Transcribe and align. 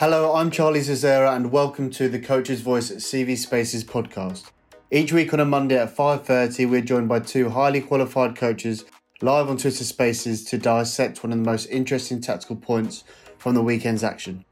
Hello, 0.00 0.34
I'm 0.34 0.50
Charlie 0.50 0.80
Zazzera 0.80 1.36
and 1.36 1.52
welcome 1.52 1.90
to 1.90 2.08
the 2.08 2.18
Coach's 2.18 2.62
Voice 2.62 2.90
at 2.90 3.02
CV 3.02 3.36
Spaces 3.36 3.84
podcast. 3.84 4.50
Each 4.90 5.12
week 5.12 5.34
on 5.34 5.40
a 5.40 5.44
Monday 5.44 5.76
at 5.76 5.94
5:30, 5.94 6.64
we're 6.64 6.80
joined 6.80 7.06
by 7.10 7.20
two 7.20 7.50
highly 7.50 7.82
qualified 7.82 8.34
coaches 8.34 8.86
live 9.20 9.50
on 9.50 9.58
Twitter 9.58 9.84
Spaces 9.84 10.42
to 10.44 10.56
dissect 10.56 11.22
one 11.22 11.32
of 11.32 11.38
the 11.38 11.44
most 11.44 11.66
interesting 11.66 12.18
tactical 12.18 12.56
points 12.56 13.04
from 13.36 13.54
the 13.54 13.62
weekend's 13.62 14.02
action. 14.02 14.46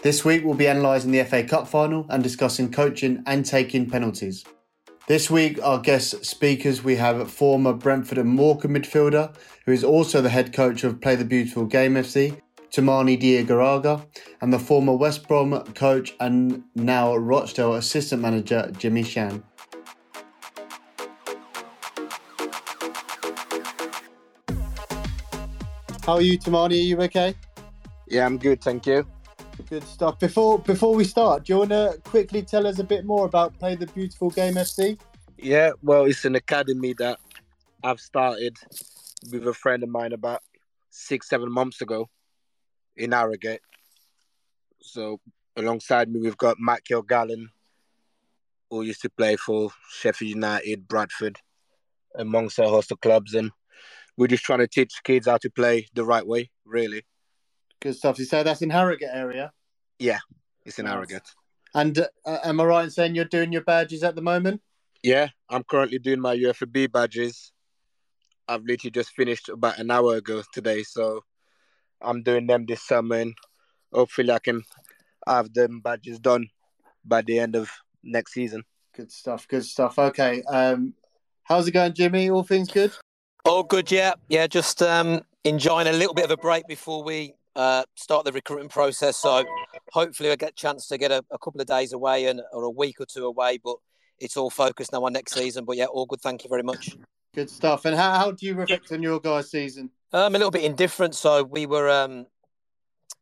This 0.00 0.24
week 0.24 0.42
we'll 0.42 0.54
be 0.54 0.64
analysing 0.64 1.10
the 1.10 1.20
FA 1.20 1.42
Cup 1.42 1.68
final 1.68 2.06
and 2.08 2.22
discussing 2.22 2.72
coaching 2.72 3.22
and 3.26 3.44
taking 3.44 3.90
penalties. 3.90 4.42
This 5.06 5.30
week, 5.30 5.62
our 5.62 5.80
guest 5.80 6.24
speakers, 6.24 6.82
we 6.82 6.96
have 6.96 7.30
former 7.30 7.74
Brentford 7.74 8.16
and 8.16 8.30
Morecambe 8.30 8.72
midfielder, 8.72 9.34
who 9.66 9.72
is 9.72 9.84
also 9.84 10.22
the 10.22 10.30
head 10.30 10.54
coach 10.54 10.82
of 10.82 11.02
Play 11.02 11.14
the 11.14 11.26
Beautiful 11.26 11.66
Game 11.66 11.92
FC, 11.92 12.40
Toumani 12.70 13.20
Diagouraga, 13.20 14.04
and 14.40 14.52
the 14.52 14.58
former 14.58 14.94
West 14.94 15.26
Brom 15.26 15.62
coach 15.74 16.14
and 16.20 16.64
now 16.74 17.16
Rochdale 17.16 17.74
assistant 17.74 18.22
manager, 18.22 18.70
Jimmy 18.76 19.02
Shan. 19.02 19.42
How 26.04 26.14
are 26.14 26.22
you, 26.22 26.38
Toumani? 26.38 26.72
Are 26.72 26.74
you 26.74 27.00
okay? 27.02 27.34
Yeah, 28.06 28.24
I'm 28.24 28.38
good, 28.38 28.62
thank 28.62 28.86
you. 28.86 29.06
Good 29.68 29.84
stuff. 29.84 30.18
Before 30.18 30.58
before 30.58 30.94
we 30.94 31.04
start, 31.04 31.44
do 31.44 31.52
you 31.52 31.58
want 31.58 31.70
to 31.70 32.00
quickly 32.04 32.42
tell 32.42 32.66
us 32.66 32.78
a 32.78 32.84
bit 32.84 33.04
more 33.04 33.26
about 33.26 33.58
Play 33.58 33.74
the 33.74 33.86
Beautiful 33.88 34.30
Game 34.30 34.54
FC? 34.54 34.98
Yeah, 35.36 35.72
well, 35.82 36.06
it's 36.06 36.24
an 36.24 36.34
academy 36.34 36.94
that 36.98 37.18
I've 37.84 38.00
started 38.00 38.56
with 39.30 39.46
a 39.46 39.52
friend 39.52 39.82
of 39.82 39.88
mine 39.88 40.12
about 40.12 40.42
six, 40.90 41.28
seven 41.28 41.52
months 41.52 41.82
ago 41.82 42.08
in 42.98 43.12
Harrogate. 43.12 43.62
So 44.80 45.20
alongside 45.56 46.10
me, 46.10 46.20
we've 46.20 46.36
got 46.36 46.56
Matt 46.58 46.82
Kilgallen, 46.84 47.46
who 48.70 48.82
used 48.82 49.02
to 49.02 49.10
play 49.10 49.36
for 49.36 49.70
Sheffield 49.90 50.30
United, 50.30 50.86
Bradford, 50.86 51.38
amongst 52.16 52.58
a 52.58 52.68
host 52.68 52.92
of 52.92 53.00
clubs, 53.00 53.34
and 53.34 53.50
we're 54.16 54.26
just 54.26 54.44
trying 54.44 54.58
to 54.58 54.66
teach 54.66 54.92
kids 55.04 55.26
how 55.26 55.38
to 55.38 55.50
play 55.50 55.86
the 55.94 56.04
right 56.04 56.26
way, 56.26 56.50
really. 56.66 57.04
Good 57.80 57.96
stuff. 57.96 58.18
You 58.18 58.24
say 58.24 58.42
that's 58.42 58.62
in 58.62 58.70
Harrogate 58.70 59.10
area? 59.12 59.52
Yeah, 59.98 60.18
it's 60.66 60.78
in. 60.78 60.86
Harrogate. 60.86 61.30
And 61.74 61.98
uh, 61.98 62.38
am 62.44 62.60
I 62.60 62.64
right 62.64 62.84
in 62.84 62.90
saying 62.90 63.14
you're 63.14 63.24
doing 63.24 63.52
your 63.52 63.62
badges 63.62 64.02
at 64.02 64.16
the 64.16 64.22
moment? 64.22 64.60
Yeah, 65.02 65.28
I'm 65.48 65.62
currently 65.62 65.98
doing 65.98 66.20
my 66.20 66.36
UEFA 66.36 66.70
B 66.70 66.88
badges. 66.88 67.52
I've 68.48 68.64
literally 68.64 68.90
just 68.90 69.10
finished 69.10 69.48
about 69.48 69.78
an 69.78 69.90
hour 69.90 70.16
ago 70.16 70.42
today, 70.52 70.82
so 70.82 71.22
I'm 72.00 72.22
doing 72.22 72.46
them 72.46 72.66
this 72.66 72.82
summer, 72.82 73.16
and 73.16 73.34
hopefully 73.92 74.30
I 74.30 74.38
can 74.38 74.62
have 75.26 75.52
them 75.52 75.80
badges 75.80 76.18
done 76.18 76.48
by 77.04 77.22
the 77.22 77.38
end 77.38 77.56
of 77.56 77.70
next 78.02 78.32
season. 78.32 78.64
Good 78.94 79.12
stuff. 79.12 79.46
Good 79.48 79.64
stuff. 79.64 79.98
Okay. 79.98 80.42
Um, 80.42 80.94
how's 81.44 81.68
it 81.68 81.72
going, 81.72 81.94
Jimmy? 81.94 82.30
All 82.30 82.42
things 82.42 82.68
good? 82.68 82.92
All 83.44 83.62
good. 83.62 83.90
Yeah. 83.90 84.14
Yeah. 84.28 84.46
Just 84.46 84.82
um, 84.82 85.22
enjoying 85.44 85.86
a 85.86 85.92
little 85.92 86.14
bit 86.14 86.24
of 86.24 86.30
a 86.30 86.36
break 86.36 86.66
before 86.66 87.02
we 87.02 87.34
uh, 87.54 87.84
start 87.94 88.24
the 88.24 88.32
recruiting 88.32 88.68
process. 88.68 89.16
So 89.16 89.44
hopefully 89.92 90.30
I 90.30 90.36
get 90.36 90.50
a 90.50 90.54
chance 90.54 90.86
to 90.88 90.98
get 90.98 91.10
a, 91.10 91.24
a, 91.30 91.38
couple 91.38 91.60
of 91.60 91.66
days 91.66 91.92
away 91.92 92.26
and 92.26 92.40
or 92.52 92.64
a 92.64 92.70
week 92.70 93.00
or 93.00 93.06
two 93.06 93.26
away. 93.26 93.58
But 93.62 93.76
it's 94.18 94.36
all 94.36 94.50
focused 94.50 94.92
now 94.92 95.04
on 95.04 95.12
next 95.12 95.32
season. 95.32 95.64
But 95.64 95.76
yeah, 95.76 95.86
all 95.86 96.06
good. 96.06 96.20
Thank 96.20 96.44
you 96.44 96.50
very 96.50 96.62
much. 96.62 96.96
Good 97.38 97.50
stuff. 97.50 97.84
And 97.84 97.94
how, 97.94 98.14
how 98.14 98.30
do 98.32 98.44
you 98.44 98.56
reflect 98.56 98.90
on 98.90 99.00
your 99.00 99.20
guys' 99.20 99.48
season? 99.48 99.90
Um, 100.12 100.34
a 100.34 100.38
little 100.38 100.50
bit 100.50 100.64
indifferent. 100.64 101.14
So 101.14 101.44
we 101.44 101.66
were 101.66 101.88
um, 101.88 102.26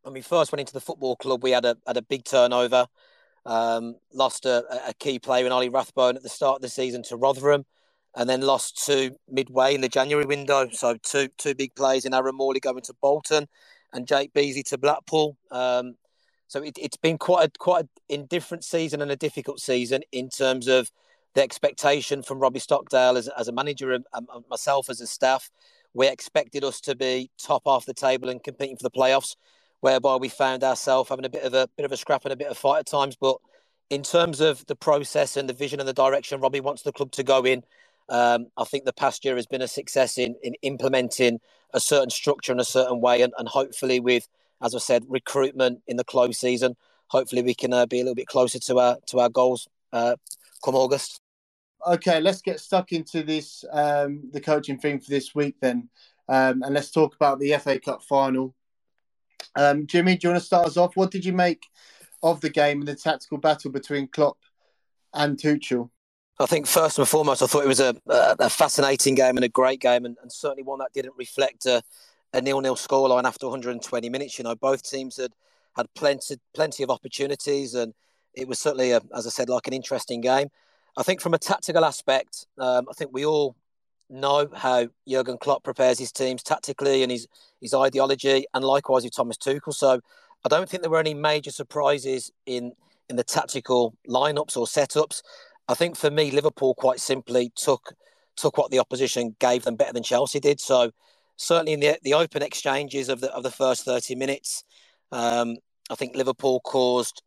when 0.04 0.14
we 0.14 0.22
first 0.22 0.52
went 0.52 0.60
into 0.60 0.72
the 0.72 0.80
football 0.80 1.16
club, 1.16 1.42
we 1.42 1.50
had 1.50 1.66
a 1.66 1.76
had 1.86 1.98
a 1.98 2.02
big 2.02 2.24
turnover. 2.24 2.86
Um, 3.44 3.96
lost 4.14 4.46
a, 4.46 4.64
a, 4.88 4.94
key 4.94 5.18
player 5.18 5.44
in 5.44 5.52
Ollie 5.52 5.68
Rathbone 5.68 6.16
at 6.16 6.22
the 6.22 6.30
start 6.30 6.56
of 6.56 6.62
the 6.62 6.70
season 6.70 7.02
to 7.02 7.16
Rotherham, 7.18 7.66
and 8.14 8.26
then 8.26 8.40
lost 8.40 8.86
to 8.86 9.14
midway 9.28 9.74
in 9.74 9.82
the 9.82 9.88
January 9.90 10.24
window. 10.24 10.66
So 10.72 10.96
two 11.02 11.28
two 11.36 11.54
big 11.54 11.74
plays 11.74 12.06
in 12.06 12.14
Aaron 12.14 12.36
Morley 12.36 12.60
going 12.60 12.80
to 12.84 12.94
Bolton, 13.02 13.46
and 13.92 14.08
Jake 14.08 14.32
Beesley 14.32 14.64
to 14.70 14.78
Blackpool. 14.78 15.36
Um, 15.50 15.96
so 16.48 16.62
it, 16.62 16.78
has 16.80 16.96
been 17.02 17.18
quite 17.18 17.48
a 17.48 17.58
quite 17.58 17.82
an 17.82 17.88
indifferent 18.08 18.64
season 18.64 19.02
and 19.02 19.10
a 19.10 19.16
difficult 19.16 19.60
season 19.60 20.04
in 20.10 20.30
terms 20.30 20.68
of 20.68 20.90
the 21.36 21.42
expectation 21.42 22.22
from 22.22 22.38
Robbie 22.38 22.58
Stockdale 22.58 23.18
as, 23.18 23.28
as 23.28 23.46
a 23.46 23.52
manager 23.52 23.92
and, 23.92 24.04
myself 24.50 24.88
as 24.88 25.02
a 25.02 25.06
staff. 25.06 25.50
We 25.92 26.08
expected 26.08 26.64
us 26.64 26.80
to 26.80 26.96
be 26.96 27.30
top 27.38 27.62
half 27.66 27.84
the 27.84 27.92
table 27.92 28.30
and 28.30 28.42
competing 28.42 28.76
for 28.76 28.82
the 28.82 28.90
playoffs, 28.90 29.36
whereby 29.80 30.16
we 30.16 30.30
found 30.30 30.64
ourselves 30.64 31.10
having 31.10 31.26
a 31.26 31.28
bit 31.28 31.42
of 31.42 31.52
a 31.52 31.68
bit 31.76 31.84
of 31.84 31.92
a 31.92 31.96
scrap 31.96 32.24
and 32.24 32.32
a 32.32 32.36
bit 32.36 32.48
of 32.48 32.56
fight 32.56 32.80
at 32.80 32.86
times. 32.86 33.16
But 33.20 33.36
in 33.90 34.02
terms 34.02 34.40
of 34.40 34.64
the 34.66 34.74
process 34.74 35.36
and 35.36 35.46
the 35.46 35.52
vision 35.52 35.78
and 35.78 35.88
the 35.88 35.92
direction 35.92 36.40
Robbie 36.40 36.60
wants 36.60 36.82
the 36.82 36.92
club 36.92 37.12
to 37.12 37.22
go 37.22 37.44
in, 37.44 37.62
um, 38.08 38.46
I 38.56 38.64
think 38.64 38.86
the 38.86 38.94
past 38.94 39.22
year 39.22 39.36
has 39.36 39.46
been 39.46 39.62
a 39.62 39.68
success 39.68 40.16
in, 40.16 40.36
in 40.42 40.54
implementing 40.62 41.40
a 41.74 41.80
certain 41.80 42.10
structure 42.10 42.52
in 42.52 42.60
a 42.60 42.64
certain 42.64 43.02
way, 43.02 43.20
and, 43.20 43.34
and 43.36 43.46
hopefully 43.46 44.00
with, 44.00 44.26
as 44.62 44.74
I 44.74 44.78
said, 44.78 45.04
recruitment 45.06 45.82
in 45.86 45.98
the 45.98 46.04
close 46.04 46.38
season, 46.38 46.76
hopefully 47.08 47.42
we 47.42 47.54
can 47.54 47.74
uh, 47.74 47.84
be 47.84 48.00
a 48.00 48.04
little 48.04 48.14
bit 48.14 48.26
closer 48.26 48.58
to 48.58 48.78
our 48.78 48.96
to 49.08 49.20
our 49.20 49.28
goals 49.28 49.68
uh, 49.92 50.16
come 50.64 50.74
August. 50.74 51.20
Okay, 51.86 52.20
let's 52.20 52.42
get 52.42 52.58
stuck 52.58 52.92
into 52.92 53.22
this 53.22 53.64
um, 53.72 54.28
the 54.32 54.40
coaching 54.40 54.76
theme 54.78 54.98
for 54.98 55.08
this 55.08 55.34
week 55.36 55.54
then, 55.60 55.88
um, 56.28 56.62
and 56.62 56.74
let's 56.74 56.90
talk 56.90 57.14
about 57.14 57.38
the 57.38 57.56
FA 57.58 57.78
Cup 57.78 58.02
final. 58.02 58.54
Um, 59.54 59.86
Jimmy, 59.86 60.16
do 60.16 60.26
you 60.26 60.32
want 60.32 60.40
to 60.40 60.46
start 60.46 60.66
us 60.66 60.76
off? 60.76 60.96
What 60.96 61.12
did 61.12 61.24
you 61.24 61.32
make 61.32 61.62
of 62.24 62.40
the 62.40 62.50
game 62.50 62.80
and 62.80 62.88
the 62.88 62.96
tactical 62.96 63.38
battle 63.38 63.70
between 63.70 64.08
Klopp 64.08 64.38
and 65.14 65.38
Tuchel? 65.38 65.90
I 66.38 66.46
think 66.46 66.66
first 66.66 66.98
and 66.98 67.08
foremost, 67.08 67.42
I 67.42 67.46
thought 67.46 67.64
it 67.64 67.68
was 67.68 67.80
a, 67.80 67.94
a 68.08 68.50
fascinating 68.50 69.14
game 69.14 69.36
and 69.36 69.44
a 69.44 69.48
great 69.48 69.80
game, 69.80 70.04
and, 70.04 70.16
and 70.20 70.30
certainly 70.30 70.64
one 70.64 70.80
that 70.80 70.92
didn't 70.92 71.14
reflect 71.16 71.66
a, 71.66 71.82
a 72.32 72.40
nil-nil 72.40 72.76
scoreline 72.76 73.24
after 73.24 73.46
120 73.46 74.08
minutes. 74.10 74.38
You 74.38 74.44
know, 74.44 74.54
both 74.54 74.82
teams 74.82 75.16
had 75.16 75.32
had 75.76 75.86
plenty 75.94 76.36
plenty 76.52 76.82
of 76.82 76.90
opportunities, 76.90 77.74
and 77.74 77.94
it 78.34 78.48
was 78.48 78.58
certainly, 78.58 78.90
a, 78.90 79.00
as 79.14 79.26
I 79.26 79.30
said, 79.30 79.48
like 79.48 79.66
an 79.68 79.72
interesting 79.72 80.20
game. 80.20 80.48
I 80.96 81.02
think 81.02 81.20
from 81.20 81.34
a 81.34 81.38
tactical 81.38 81.84
aspect, 81.84 82.46
um, 82.58 82.86
I 82.88 82.92
think 82.94 83.10
we 83.12 83.26
all 83.26 83.56
know 84.08 84.48
how 84.54 84.88
Jurgen 85.08 85.36
Klopp 85.38 85.64
prepares 85.64 85.98
his 85.98 86.12
teams 86.12 86.42
tactically 86.42 87.02
and 87.02 87.10
his 87.10 87.26
his 87.60 87.74
ideology, 87.74 88.46
and 88.54 88.64
likewise 88.64 89.04
with 89.04 89.14
Thomas 89.14 89.36
Tuchel. 89.36 89.74
So 89.74 90.00
I 90.44 90.48
don't 90.48 90.68
think 90.68 90.82
there 90.82 90.90
were 90.90 91.00
any 91.00 91.14
major 91.14 91.50
surprises 91.50 92.30
in 92.46 92.72
in 93.08 93.16
the 93.16 93.24
tactical 93.24 93.94
lineups 94.08 94.56
or 94.56 94.66
setups. 94.66 95.22
I 95.68 95.74
think 95.74 95.96
for 95.96 96.10
me, 96.10 96.30
Liverpool 96.30 96.74
quite 96.74 97.00
simply 97.00 97.52
took 97.56 97.94
took 98.36 98.56
what 98.56 98.70
the 98.70 98.78
opposition 98.78 99.34
gave 99.38 99.64
them 99.64 99.76
better 99.76 99.92
than 99.92 100.02
Chelsea 100.02 100.40
did. 100.40 100.60
So 100.60 100.92
certainly 101.36 101.72
in 101.72 101.80
the 101.80 101.98
the 102.02 102.14
open 102.14 102.42
exchanges 102.42 103.08
of 103.08 103.20
the 103.20 103.32
of 103.32 103.42
the 103.42 103.50
first 103.50 103.84
thirty 103.84 104.14
minutes, 104.14 104.64
um, 105.12 105.56
I 105.90 105.94
think 105.94 106.16
Liverpool 106.16 106.60
caused 106.60 107.22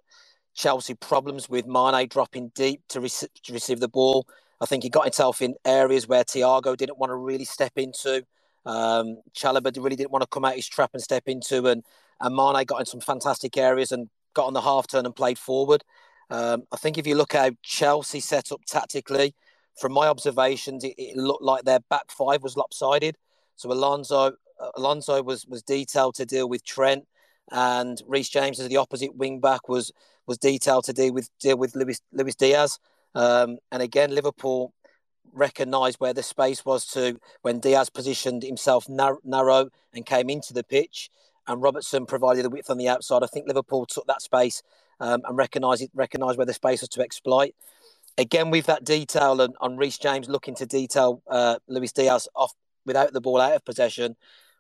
Chelsea 0.60 0.94
problems 0.94 1.50
with 1.50 1.66
Mane 1.66 2.06
dropping 2.10 2.50
deep 2.54 2.82
to, 2.90 3.00
re- 3.00 3.10
to 3.10 3.54
receive 3.54 3.80
the 3.80 3.88
ball. 3.88 4.28
I 4.60 4.66
think 4.66 4.84
he 4.84 4.90
got 4.90 5.06
himself 5.06 5.42
in 5.42 5.56
areas 5.64 6.06
where 6.06 6.26
Thiago 6.26 6.76
didn't 6.76 7.00
want 7.00 7.12
to 7.12 7.16
really 7.16 7.46
step 7.46 7.72
into. 7.78 8.26
Um, 8.66 9.22
really 9.42 9.96
didn't 9.96 10.12
want 10.12 10.24
to 10.24 10.28
come 10.28 10.44
out 10.44 10.56
his 10.56 10.68
trap 10.68 10.90
and 10.94 11.02
step 11.02 11.24
into, 11.28 11.66
and 11.68 11.86
and 12.20 12.36
Mane 12.36 12.66
got 12.66 12.82
in 12.82 12.86
some 12.86 13.00
fantastic 13.00 13.56
areas 13.56 13.94
and 13.94 14.10
got 14.34 14.48
on 14.48 14.54
the 14.54 14.60
half 14.60 14.86
turn 14.86 15.06
and 15.06 15.16
played 15.16 15.40
forward. 15.40 15.82
Um, 16.30 16.64
I 16.74 16.76
think 16.76 16.98
if 16.98 17.08
you 17.08 17.16
look 17.16 17.32
how 17.32 17.52
Chelsea 17.64 18.20
set 18.20 18.52
up 18.52 18.60
tactically, 18.68 19.34
from 19.80 19.94
my 19.94 20.08
observations, 20.08 20.84
it, 20.84 20.96
it, 20.98 21.16
looked 21.16 21.42
like 21.42 21.64
their 21.64 21.80
back 21.90 22.12
five 22.12 22.44
was 22.44 22.58
lopsided. 22.58 23.16
So 23.56 23.72
Alonso 23.72 24.34
uh, 24.60 24.72
Alonso 24.76 25.24
was 25.24 25.46
was 25.46 25.64
detailed 25.64 26.16
to 26.16 26.26
deal 26.26 26.50
with 26.50 26.66
Trent, 26.66 27.08
and 27.52 28.02
Reece 28.08 28.30
James 28.30 28.60
as 28.60 28.68
the 28.68 28.78
opposite 28.78 29.16
wing 29.16 29.40
back 29.40 29.70
was 29.70 29.92
was 30.28 30.38
detailed 30.38 30.86
to 30.86 30.94
deal 30.94 31.14
with 31.14 31.30
deal 31.40 31.58
with 31.58 31.76
Luis 31.76 32.02
Luis 32.12 32.36
Diaz. 32.36 32.80
Um, 33.16 33.58
and 33.72 33.82
again, 33.82 34.14
Liverpool 34.14 34.74
recognised 35.32 36.00
where 36.00 36.14
the 36.14 36.24
space 36.24 36.66
was 36.66 36.86
to 36.88 37.20
when 37.42 37.60
Diaz 37.60 37.90
positioned 37.90 38.44
himself 38.44 38.88
nar- 38.88 39.20
narrow 39.24 39.70
and 39.94 40.06
came 40.06 40.30
into 40.30 40.54
the 40.54 40.64
pitch, 40.64 41.10
and 41.48 41.62
Robertson 41.62 42.06
provided 42.06 42.46
the 42.46 42.50
width 42.50 42.70
on 42.70 42.78
the 42.78 42.88
outside. 42.88 43.24
I 43.24 43.28
think 43.28 43.48
Liverpool 43.48 43.86
took 43.86 44.08
that 44.08 44.22
space 44.22 44.62
um, 45.00 45.22
and 45.26 45.38
recognised 45.38 45.82
it, 45.82 45.92
recognise 45.94 46.38
where 46.38 46.46
the 46.46 46.54
space 46.54 46.82
was 46.82 46.90
to 46.90 47.02
exploit. 47.02 47.54
Again, 48.18 48.52
with 48.52 48.66
that 48.66 48.84
detail 48.84 49.40
and 49.40 49.56
on 49.62 49.78
Reece 49.78 49.98
James 49.98 50.28
looking 50.28 50.56
to 50.56 50.66
detail 50.66 51.22
uh, 51.30 51.58
Luis 51.68 51.94
Diaz 51.94 52.28
off 52.36 52.54
without 52.86 53.14
the 53.14 53.22
ball 53.22 53.40
out 53.40 53.54
of 53.54 53.64
possession. 53.66 54.16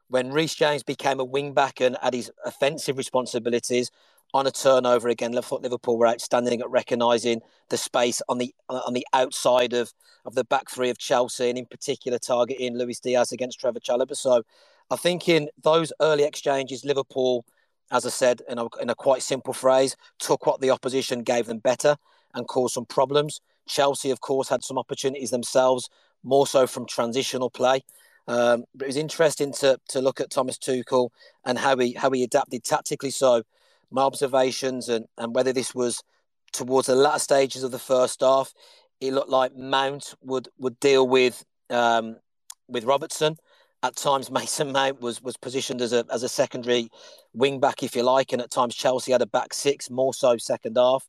When 0.09 0.31
Reece 0.31 0.55
James 0.55 0.83
became 0.83 1.19
a 1.19 1.23
wing 1.25 1.53
back 1.53 1.79
and 1.79 1.97
had 2.01 2.13
his 2.13 2.31
offensive 2.45 2.97
responsibilities 2.97 3.91
on 4.33 4.47
a 4.47 4.51
turnover 4.51 5.07
again, 5.07 5.31
Liverpool 5.31 5.97
were 5.97 6.07
outstanding 6.07 6.61
at 6.61 6.69
recognising 6.69 7.41
the 7.69 7.77
space 7.77 8.21
on 8.27 8.39
the 8.39 8.53
on 8.69 8.93
the 8.93 9.05
outside 9.13 9.73
of, 9.73 9.93
of 10.25 10.35
the 10.35 10.43
back 10.43 10.69
three 10.69 10.89
of 10.89 10.97
Chelsea, 10.97 11.49
and 11.49 11.57
in 11.57 11.65
particular 11.65 12.17
targeting 12.17 12.77
Luis 12.77 12.99
Diaz 12.99 13.31
against 13.31 13.61
Trevoh 13.61 13.81
Chalobah. 13.81 14.17
So, 14.17 14.43
I 14.91 14.95
think 14.95 15.29
in 15.29 15.49
those 15.63 15.93
early 16.01 16.23
exchanges, 16.23 16.83
Liverpool 16.83 17.45
as 17.91 18.05
I 18.05 18.09
said 18.09 18.41
in 18.47 18.59
a, 18.59 18.67
in 18.81 18.89
a 18.89 18.95
quite 18.95 19.23
simple 19.23 19.53
phrase, 19.53 19.95
took 20.19 20.45
what 20.45 20.61
the 20.61 20.69
opposition 20.69 21.23
gave 21.23 21.47
them 21.47 21.59
better 21.59 21.97
and 22.33 22.47
caused 22.47 22.75
some 22.75 22.85
problems. 22.85 23.41
Chelsea, 23.67 24.11
of 24.11 24.21
course, 24.21 24.49
had 24.49 24.63
some 24.63 24.77
opportunities 24.77 25.31
themselves, 25.31 25.89
more 26.23 26.45
so 26.45 26.67
from 26.67 26.85
transitional 26.85 27.49
play. 27.49 27.81
Um, 28.29 28.65
but 28.75 28.85
it 28.85 28.89
was 28.89 28.95
interesting 28.95 29.51
to 29.53 29.79
to 29.89 30.01
look 30.01 30.21
at 30.21 30.29
Thomas 30.29 30.59
Tuchel 30.59 31.09
and 31.45 31.57
how 31.57 31.75
he 31.77 31.93
how 31.93 32.11
he 32.11 32.23
adapted 32.23 32.63
tactically. 32.63 33.09
So 33.09 33.41
my 33.89 34.03
observations 34.03 34.87
and, 34.87 35.05
and 35.17 35.33
whether 35.33 35.51
this 35.51 35.73
was 35.73 36.03
towards 36.53 36.87
the 36.87 36.95
latter 36.95 37.17
stages 37.17 37.63
of 37.63 37.71
the 37.71 37.79
first 37.79 38.21
half, 38.21 38.53
it 39.01 39.13
looked 39.13 39.31
like 39.31 39.55
Mount 39.55 40.13
would 40.21 40.47
would 40.59 40.79
deal 40.79 41.07
with 41.07 41.43
um, 41.71 42.17
with 42.67 42.83
Robertson. 42.83 43.35
At 43.81 43.95
times, 43.95 44.29
Mason 44.39 44.71
Mount 44.71 45.01
was 45.01 45.23
was 45.23 45.35
positioned 45.35 45.81
as 45.81 45.91
a 45.91 46.05
as 46.13 46.21
a 46.21 46.29
secondary 46.29 46.89
wing 47.33 47.59
back, 47.59 47.81
if 47.81 47.95
you 47.95 48.03
like, 48.03 48.31
and 48.31 48.43
at 48.43 48.51
times 48.51 48.75
Chelsea 48.75 49.11
had 49.11 49.23
a 49.23 49.25
back 49.25 49.55
six, 49.55 49.89
more 49.89 50.13
so 50.13 50.37
second 50.37 50.77
half. 50.77 51.07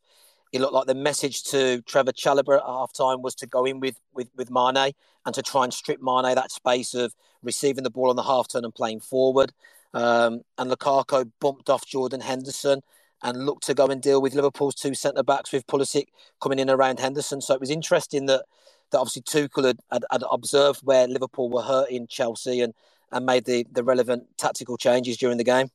It 0.53 0.61
looked 0.61 0.75
like 0.75 0.87
the 0.87 0.95
message 0.95 1.45
to 1.45 1.83
Trevoh 1.83 2.13
Chalobah 2.13 2.59
at 2.59 2.65
halftime 2.65 3.23
was 3.23 3.35
to 3.37 3.47
go 3.47 3.65
in 3.65 3.81
with, 3.81 4.01
with, 4.13 4.29
with 4.37 4.51
Mane 4.51 4.93
and 5.25 5.35
to 5.35 5.43
try 5.43 5.65
and 5.65 5.73
strip 5.73 6.01
Mane 6.03 6.35
that 6.35 6.51
space 6.51 6.95
of 6.95 7.15
receiving 7.43 7.85
the 7.85 7.91
ball 7.91 8.11
on 8.11 8.17
the 8.17 8.23
half 8.23 8.49
turn 8.49 8.65
and 8.65 8.75
playing 8.75 9.01
forward. 9.01 9.53
Um, 9.95 10.43
and 10.59 10.71
Lukaku 10.71 11.31
bumped 11.41 11.71
off 11.71 11.87
Jordan 11.87 12.21
Henderson 12.21 12.83
and 13.23 13.47
looked 13.47 13.65
to 13.65 13.75
go 13.75 13.87
and 13.87 14.01
deal 14.01 14.21
with 14.21 14.35
Liverpool's 14.35 14.75
two 14.75 14.95
centre 14.95 15.23
backs 15.23 15.53
with 15.53 15.67
Pulisic 15.67 16.07
coming 16.41 16.59
in 16.59 16.71
around 16.71 16.99
Henderson. 17.01 17.41
So 17.41 17.55
it 17.55 17.61
was 17.61 17.71
interesting 17.71 18.27
that 18.27 18.45
that 18.91 18.99
obviously 18.99 19.23
Tuchel 19.23 19.67
had, 19.67 19.79
had, 19.91 20.05
had 20.11 20.23
observed 20.31 20.81
where 20.83 21.07
Liverpool 21.07 21.49
were 21.49 21.63
hurting 21.63 22.07
Chelsea 22.09 22.61
and, 22.61 22.75
and 23.13 23.25
made 23.25 23.45
the, 23.45 23.67
the 23.71 23.85
relevant 23.85 24.25
tactical 24.37 24.77
changes 24.77 25.17
during 25.17 25.39
the 25.39 25.45
game. 25.45 25.69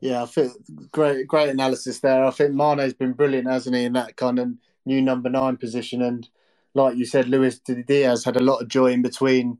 Yeah, 0.00 0.22
I 0.22 0.26
think 0.26 0.52
great 0.92 1.26
great 1.26 1.50
analysis 1.50 2.00
there. 2.00 2.24
I 2.24 2.30
think 2.30 2.54
Mane's 2.54 2.94
been 2.94 3.12
brilliant, 3.12 3.48
hasn't 3.48 3.76
he, 3.76 3.84
in 3.84 3.92
that 3.94 4.16
kind 4.16 4.38
of 4.38 4.48
new 4.86 5.02
number 5.02 5.28
nine 5.28 5.56
position. 5.56 6.00
And 6.00 6.28
like 6.74 6.96
you 6.96 7.04
said, 7.04 7.28
Luis 7.28 7.58
Diaz 7.58 8.24
had 8.24 8.36
a 8.36 8.42
lot 8.42 8.62
of 8.62 8.68
joy 8.68 8.92
in 8.92 9.02
between 9.02 9.58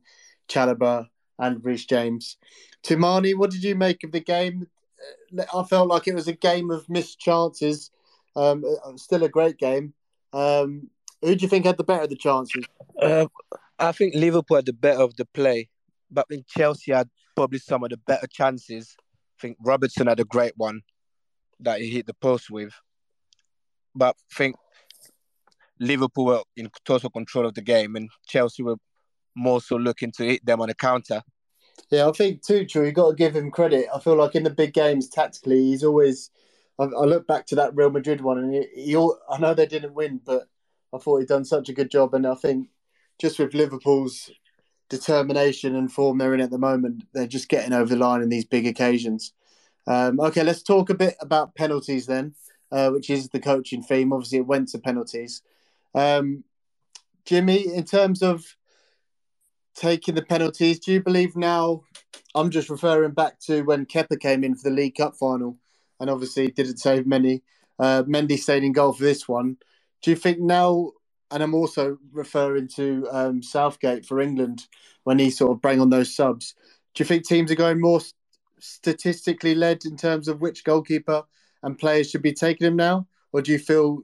Chalobah 0.48 1.08
and 1.38 1.64
Reece 1.64 1.87
James. 1.87 2.37
Toumani, 2.82 3.37
what 3.37 3.50
did 3.50 3.62
you 3.62 3.75
make 3.75 4.02
of 4.04 4.12
the 4.12 4.20
game? 4.20 4.66
I 5.54 5.62
felt 5.64 5.88
like 5.88 6.08
it 6.08 6.14
was 6.14 6.28
a 6.28 6.32
game 6.32 6.70
of 6.70 6.88
missed 6.88 7.19
chances. 7.19 7.90
Um, 8.36 8.64
uh, 8.64 8.96
still 8.96 9.25
a 9.25 9.28
great 9.28 9.58
game. 9.58 9.93
Um, 10.32 10.88
who 11.20 11.34
do 11.34 11.43
you 11.43 11.48
think 11.48 11.66
had 11.66 11.76
the 11.76 11.84
better 11.84 12.04
of 12.04 12.10
the 12.10 12.16
chances? 12.16 12.64
Uh, 13.00 13.26
I 13.78 13.93
think 13.93 14.14
Liverpool 14.14 14.56
had 14.56 14.66
the 14.66 14.72
better 14.72 15.00
of 15.00 15.16
the 15.16 15.25
play, 15.25 15.69
but 16.10 16.26
I 16.31 16.34
think 16.34 16.46
Chelsea 16.46 16.93
had 16.93 17.08
probably 17.34 17.58
some 17.58 17.82
of 17.82 17.90
the 17.90 17.96
better 17.96 18.26
chances. 18.26 18.96
I 19.40 19.46
think 19.46 19.56
Robertson 19.64 20.06
had 20.06 20.20
a 20.20 20.25
great 20.25 20.52
one 20.56 20.82
that 21.60 21.81
he 21.81 21.88
hit 21.88 22.06
the 22.06 22.12
post 22.12 22.50
with, 22.50 22.75
but 23.94 24.14
I 24.31 24.34
think 24.34 24.56
Liverpool 25.78 26.26
were 26.26 26.42
in 26.58 26.70
total 26.84 27.08
control 27.08 27.46
of 27.46 27.54
the 27.54 27.62
game, 27.62 27.96
and 27.96 28.10
Chelsea 28.26 28.62
were 28.62 28.76
more 29.34 29.62
so 29.62 29.76
looking 29.76 30.12
to 30.12 30.25
hit 30.25 30.44
them 30.44 30.60
on 30.60 30.69
a 30.69 30.75
counter. 30.75 31.22
Yeah, 31.90 32.06
I 32.06 32.12
think 32.12 32.42
Tuchel, 32.42 32.84
you've 32.84 32.94
got 32.94 33.10
to 33.10 33.16
give 33.16 33.34
him 33.34 33.50
credit. 33.50 33.87
I 33.94 33.98
feel 33.98 34.16
like 34.16 34.34
in 34.34 34.42
the 34.42 34.50
big 34.50 34.75
games, 34.75 35.08
tactically, 35.08 35.62
he's 35.62 35.84
always. 35.84 36.31
I, 36.78 36.84
I 36.84 37.04
look 37.04 37.26
back 37.26 37.46
to 37.46 37.54
that 37.56 37.75
Real 37.75 37.90
Madrid 37.90 38.20
one, 38.20 38.38
and 38.38 38.52
he, 38.52 38.66
he, 38.75 38.96
I 38.96 39.38
know 39.38 39.54
they 39.54 39.66
didn't 39.66 39.94
win, 39.94 40.20
but 40.22 40.48
I 40.94 40.98
thought 40.98 41.20
he'd 41.20 41.28
done 41.28 41.46
such 41.46 41.70
a 41.70 41.75
good 41.75 41.90
job. 41.90 42.12
And 42.12 42.26
I 42.26 42.34
think 42.34 42.69
just 43.19 43.38
with 43.38 43.54
Liverpool's 43.54 44.31
determination 44.90 45.75
and 45.75 45.90
form 45.90 46.19
they're 46.19 46.34
in 46.34 46.40
at 46.40 46.50
the 46.50 46.58
moment, 46.58 47.04
they're 47.14 47.26
just 47.26 47.48
getting 47.48 47.72
over 47.72 47.88
the 47.94 47.96
line 47.96 48.20
in 48.20 48.28
these 48.28 48.44
big 48.44 48.66
occasions. 48.66 49.32
Um, 49.87 50.20
okay, 50.20 50.42
let's 50.42 50.62
talk 50.62 50.90
a 50.90 50.94
bit 50.94 51.14
about 51.20 51.54
penalties 51.54 52.04
then, 52.04 52.34
uh, 52.70 52.90
which 52.90 53.08
is 53.08 53.31
the 53.31 53.40
coaching 53.40 53.82
theme. 53.82 54.12
Obviously, 54.12 54.38
it 54.38 54.46
went 54.46 54.69
to 54.69 54.78
penalties. 54.78 55.40
Um, 55.94 56.44
Jimmy, 57.25 57.75
in 57.75 57.84
terms 57.84 58.22
of 58.22 58.44
taking 59.81 60.14
the 60.14 60.22
penalties. 60.22 60.78
Do 60.78 60.93
you 60.93 61.02
believe 61.02 61.36
now? 61.36 61.82
I'm 62.34 62.50
just 62.50 62.70
referring 62.70 63.12
back 63.12 63.40
to 63.40 63.62
when 63.62 63.86
Kepa 63.86 64.20
came 64.20 64.44
in 64.44 64.54
for 64.54 64.69
the 64.69 64.75
League 64.75 64.96
Cup 64.96 65.16
final, 65.16 65.56
and 65.98 66.10
obviously 66.10 66.48
didn't 66.48 66.78
save 66.78 67.06
many. 67.06 67.43
Uh, 67.78 68.02
Mendy 68.02 68.38
stayed 68.38 68.62
in 68.62 68.72
goal 68.72 68.93
for 68.93 69.04
this 69.04 69.26
one. 69.26 69.56
Do 70.02 70.10
you 70.10 70.16
think 70.16 70.38
now? 70.38 70.93
And 71.31 71.43
I'm 71.43 71.55
also 71.55 71.99
referring 72.12 72.69
to 72.77 73.06
um, 73.11 73.43
Southgate 73.43 74.05
for 74.05 74.21
England 74.21 74.67
when 75.05 75.19
he 75.19 75.31
sort 75.31 75.53
of 75.53 75.62
bring 75.62 75.81
on 75.81 75.91
those 75.91 76.15
subs. 76.15 76.55
Do 76.94 77.03
you 77.03 77.06
think 77.06 77.27
teams 77.27 77.50
are 77.50 77.56
going 77.56 77.81
more 77.81 78.00
statistically 78.59 79.55
led 79.55 79.85
in 79.85 79.97
terms 79.97 80.29
of 80.29 80.41
which 80.41 80.65
goalkeeper 80.65 81.25
and 81.62 81.79
players 81.79 82.11
should 82.11 82.23
be 82.23 82.32
taking 82.32 82.67
him 82.67 82.77
now, 82.77 83.06
or 83.32 83.43
do 83.43 83.53
you 83.53 83.59
feel 83.59 84.03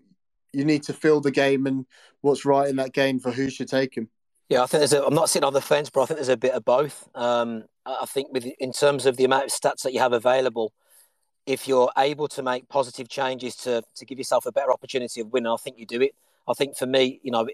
you 0.52 0.64
need 0.64 0.82
to 0.84 0.92
fill 0.92 1.20
the 1.20 1.30
game 1.30 1.66
and 1.66 1.86
what's 2.20 2.44
right 2.44 2.68
in 2.68 2.76
that 2.76 2.92
game 2.92 3.18
for 3.18 3.30
who 3.30 3.50
should 3.50 3.68
take 3.68 3.96
him? 3.96 4.08
Yeah, 4.48 4.62
I 4.62 4.66
think 4.66 4.80
there's. 4.80 4.92
A, 4.92 5.04
I'm 5.04 5.14
not 5.14 5.28
sitting 5.28 5.46
on 5.46 5.52
the 5.52 5.60
fence, 5.60 5.90
but 5.90 6.02
I 6.02 6.06
think 6.06 6.18
there's 6.18 6.28
a 6.28 6.36
bit 6.36 6.52
of 6.52 6.64
both. 6.64 7.08
Um, 7.14 7.64
I 7.84 8.06
think 8.06 8.32
with 8.32 8.46
in 8.46 8.72
terms 8.72 9.04
of 9.04 9.16
the 9.16 9.24
amount 9.24 9.44
of 9.44 9.50
stats 9.50 9.82
that 9.82 9.92
you 9.92 9.98
have 9.98 10.12
available, 10.12 10.72
if 11.46 11.66
you're 11.66 11.90
able 11.98 12.28
to 12.28 12.42
make 12.42 12.68
positive 12.68 13.08
changes 13.08 13.56
to 13.56 13.82
to 13.96 14.04
give 14.04 14.18
yourself 14.18 14.46
a 14.46 14.52
better 14.52 14.72
opportunity 14.72 15.20
of 15.20 15.32
winning, 15.32 15.52
I 15.52 15.56
think 15.56 15.78
you 15.78 15.86
do 15.86 16.00
it. 16.00 16.14
I 16.48 16.54
think 16.54 16.76
for 16.76 16.86
me, 16.86 17.20
you 17.22 17.30
know, 17.30 17.48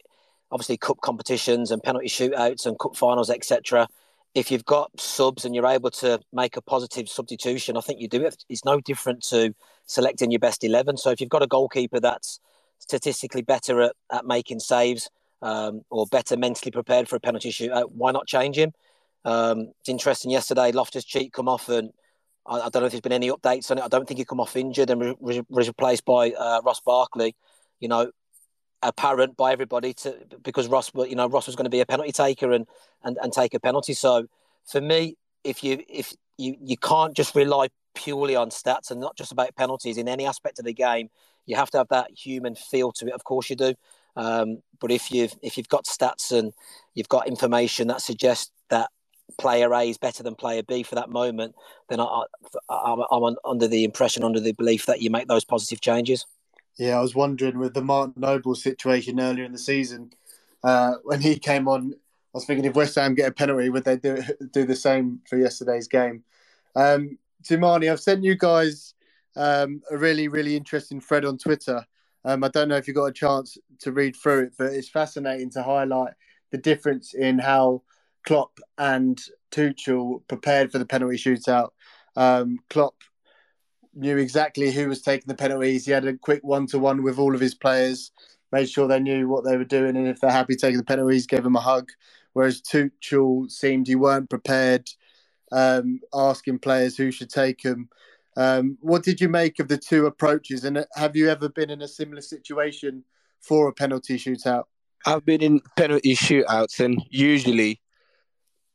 obviously 0.50 0.76
cup 0.76 1.00
competitions 1.00 1.70
and 1.70 1.82
penalty 1.82 2.08
shootouts 2.08 2.66
and 2.66 2.78
cup 2.78 2.96
finals, 2.96 3.30
etc. 3.30 3.88
If 4.34 4.50
you've 4.50 4.64
got 4.64 5.00
subs 5.00 5.44
and 5.44 5.54
you're 5.54 5.66
able 5.66 5.90
to 5.92 6.20
make 6.32 6.56
a 6.56 6.62
positive 6.62 7.08
substitution, 7.08 7.76
I 7.76 7.80
think 7.80 8.00
you 8.00 8.08
do 8.08 8.24
it. 8.24 8.44
It's 8.48 8.64
no 8.64 8.80
different 8.80 9.22
to 9.24 9.54
selecting 9.86 10.30
your 10.30 10.40
best 10.40 10.62
eleven. 10.62 10.96
So 10.96 11.10
if 11.10 11.20
you've 11.20 11.30
got 11.30 11.42
a 11.42 11.46
goalkeeper 11.46 12.00
that's 12.00 12.40
statistically 12.78 13.42
better 13.42 13.80
at, 13.80 13.92
at 14.10 14.26
making 14.26 14.60
saves 14.60 15.08
um, 15.40 15.82
or 15.90 16.06
better 16.06 16.36
mentally 16.36 16.70
prepared 16.70 17.08
for 17.08 17.16
a 17.16 17.20
penalty 17.20 17.50
shootout, 17.50 17.92
why 17.92 18.12
not 18.12 18.26
change 18.26 18.56
him? 18.56 18.72
Um, 19.24 19.72
it's 19.80 19.88
interesting. 19.88 20.30
Yesterday, 20.30 20.72
Loftus 20.72 21.04
Cheek 21.04 21.32
come 21.32 21.48
off, 21.48 21.68
and 21.68 21.90
I, 22.46 22.60
I, 22.60 22.68
don't 22.68 22.82
know 22.82 22.86
if 22.86 22.92
there's 22.92 23.00
been 23.00 23.12
any 23.12 23.30
updates 23.30 23.70
on 23.70 23.78
it. 23.78 23.84
I 23.84 23.88
don't 23.88 24.06
think 24.06 24.18
he 24.18 24.24
come 24.24 24.40
off 24.40 24.56
injured 24.56 24.90
and 24.90 25.00
was 25.20 25.38
re- 25.38 25.44
re- 25.48 25.66
replaced 25.66 26.04
by 26.04 26.32
uh, 26.32 26.60
Ross 26.64 26.80
Barkley. 26.80 27.36
You 27.80 27.88
know, 27.88 28.10
apparent 28.82 29.36
by 29.36 29.52
everybody 29.52 29.94
to 29.94 30.16
because 30.42 30.68
Ross, 30.68 30.90
you 30.94 31.14
know, 31.14 31.28
Ross 31.28 31.46
was 31.46 31.56
going 31.56 31.64
to 31.64 31.70
be 31.70 31.80
a 31.80 31.86
penalty 31.86 32.12
taker 32.12 32.52
and, 32.52 32.66
and 33.02 33.18
and 33.22 33.32
take 33.32 33.54
a 33.54 33.60
penalty. 33.60 33.94
So 33.94 34.26
for 34.64 34.80
me, 34.80 35.16
if 35.44 35.62
you 35.64 35.82
if 35.88 36.14
you 36.38 36.56
you 36.60 36.76
can't 36.76 37.14
just 37.14 37.34
rely 37.34 37.68
purely 37.94 38.36
on 38.36 38.50
stats 38.50 38.90
and 38.90 39.00
not 39.00 39.16
just 39.16 39.32
about 39.32 39.54
penalties 39.56 39.98
in 39.98 40.08
any 40.08 40.26
aspect 40.26 40.58
of 40.58 40.64
the 40.64 40.72
game, 40.72 41.10
you 41.46 41.56
have 41.56 41.70
to 41.70 41.78
have 41.78 41.88
that 41.88 42.10
human 42.10 42.54
feel 42.54 42.92
to 42.92 43.06
it. 43.06 43.12
Of 43.12 43.24
course, 43.24 43.50
you 43.50 43.56
do. 43.56 43.74
Um, 44.16 44.62
but 44.80 44.90
if 44.90 45.10
you've 45.10 45.34
if 45.42 45.56
you've 45.56 45.68
got 45.68 45.84
stats 45.84 46.36
and 46.36 46.52
you've 46.94 47.08
got 47.08 47.28
information 47.28 47.88
that 47.88 48.02
suggests 48.02 48.50
that 48.68 48.90
player 49.38 49.72
A 49.72 49.88
is 49.88 49.98
better 49.98 50.22
than 50.22 50.34
player 50.34 50.62
B 50.62 50.82
for 50.82 50.94
that 50.96 51.08
moment, 51.08 51.54
then 51.88 52.00
I, 52.00 52.24
am 52.70 53.36
under 53.44 53.68
the 53.68 53.84
impression, 53.84 54.24
under 54.24 54.40
the 54.40 54.52
belief 54.52 54.86
that 54.86 55.00
you 55.00 55.10
make 55.10 55.28
those 55.28 55.44
positive 55.44 55.80
changes. 55.80 56.26
Yeah, 56.78 56.98
I 56.98 57.00
was 57.00 57.14
wondering 57.14 57.58
with 57.58 57.74
the 57.74 57.82
Mark 57.82 58.16
Noble 58.16 58.54
situation 58.54 59.20
earlier 59.20 59.44
in 59.44 59.52
the 59.52 59.58
season 59.58 60.12
uh, 60.64 60.94
when 61.04 61.20
he 61.20 61.38
came 61.38 61.68
on. 61.68 61.92
I 61.94 62.38
was 62.38 62.46
thinking 62.46 62.64
if 62.64 62.74
West 62.74 62.94
Ham 62.94 63.14
get 63.14 63.28
a 63.28 63.32
penalty, 63.32 63.68
would 63.68 63.84
they 63.84 63.96
do 63.96 64.22
do 64.52 64.64
the 64.64 64.76
same 64.76 65.20
for 65.28 65.36
yesterday's 65.36 65.88
game? 65.88 66.24
Um, 66.74 67.18
Toumani, 67.42 67.90
I've 67.90 68.00
sent 68.00 68.24
you 68.24 68.36
guys 68.36 68.94
um, 69.36 69.82
a 69.90 69.96
really 69.98 70.28
really 70.28 70.56
interesting 70.56 71.00
thread 71.00 71.24
on 71.24 71.36
Twitter 71.36 71.86
um, 72.24 72.44
I 72.44 72.48
don't 72.48 72.68
know 72.68 72.76
if 72.76 72.86
you 72.86 72.94
got 72.94 73.06
a 73.06 73.12
chance 73.12 73.58
to 73.80 73.92
read 73.92 74.16
through 74.16 74.44
it, 74.44 74.52
but 74.58 74.72
it's 74.72 74.88
fascinating 74.88 75.50
to 75.50 75.62
highlight 75.62 76.14
the 76.50 76.58
difference 76.58 77.14
in 77.14 77.38
how 77.38 77.82
Klopp 78.24 78.58
and 78.78 79.20
Tuchel 79.50 80.22
prepared 80.28 80.70
for 80.70 80.78
the 80.78 80.86
penalty 80.86 81.16
shootout. 81.16 81.70
Um, 82.14 82.58
Klopp 82.70 82.94
knew 83.94 84.16
exactly 84.16 84.70
who 84.70 84.88
was 84.88 85.02
taking 85.02 85.28
the 85.28 85.34
penalties. 85.34 85.84
He 85.84 85.92
had 85.92 86.06
a 86.06 86.16
quick 86.16 86.42
one 86.42 86.66
to 86.68 86.78
one 86.78 87.02
with 87.02 87.18
all 87.18 87.34
of 87.34 87.40
his 87.40 87.54
players, 87.54 88.10
made 88.50 88.68
sure 88.68 88.88
they 88.88 89.00
knew 89.00 89.28
what 89.28 89.44
they 89.44 89.56
were 89.56 89.64
doing, 89.64 89.96
and 89.96 90.08
if 90.08 90.20
they're 90.20 90.30
happy 90.30 90.56
taking 90.56 90.78
the 90.78 90.84
penalties, 90.84 91.26
gave 91.26 91.42
them 91.42 91.56
a 91.56 91.60
hug. 91.60 91.90
Whereas 92.32 92.62
Tuchel 92.62 93.50
seemed 93.50 93.86
he 93.86 93.94
weren't 93.94 94.30
prepared, 94.30 94.88
um, 95.50 96.00
asking 96.14 96.60
players 96.60 96.96
who 96.96 97.10
should 97.10 97.30
take 97.30 97.62
them. 97.62 97.88
Um, 98.36 98.78
what 98.80 99.02
did 99.02 99.20
you 99.20 99.28
make 99.28 99.58
of 99.58 99.68
the 99.68 99.76
two 99.76 100.06
approaches? 100.06 100.64
And 100.64 100.86
have 100.94 101.14
you 101.16 101.28
ever 101.28 101.50
been 101.50 101.68
in 101.68 101.82
a 101.82 101.88
similar 101.88 102.22
situation 102.22 103.04
for 103.40 103.68
a 103.68 103.72
penalty 103.72 104.16
shootout? 104.16 104.64
I've 105.04 105.26
been 105.26 105.42
in 105.42 105.60
penalty 105.76 106.14
shootouts, 106.14 106.80
and 106.80 107.02
usually 107.10 107.80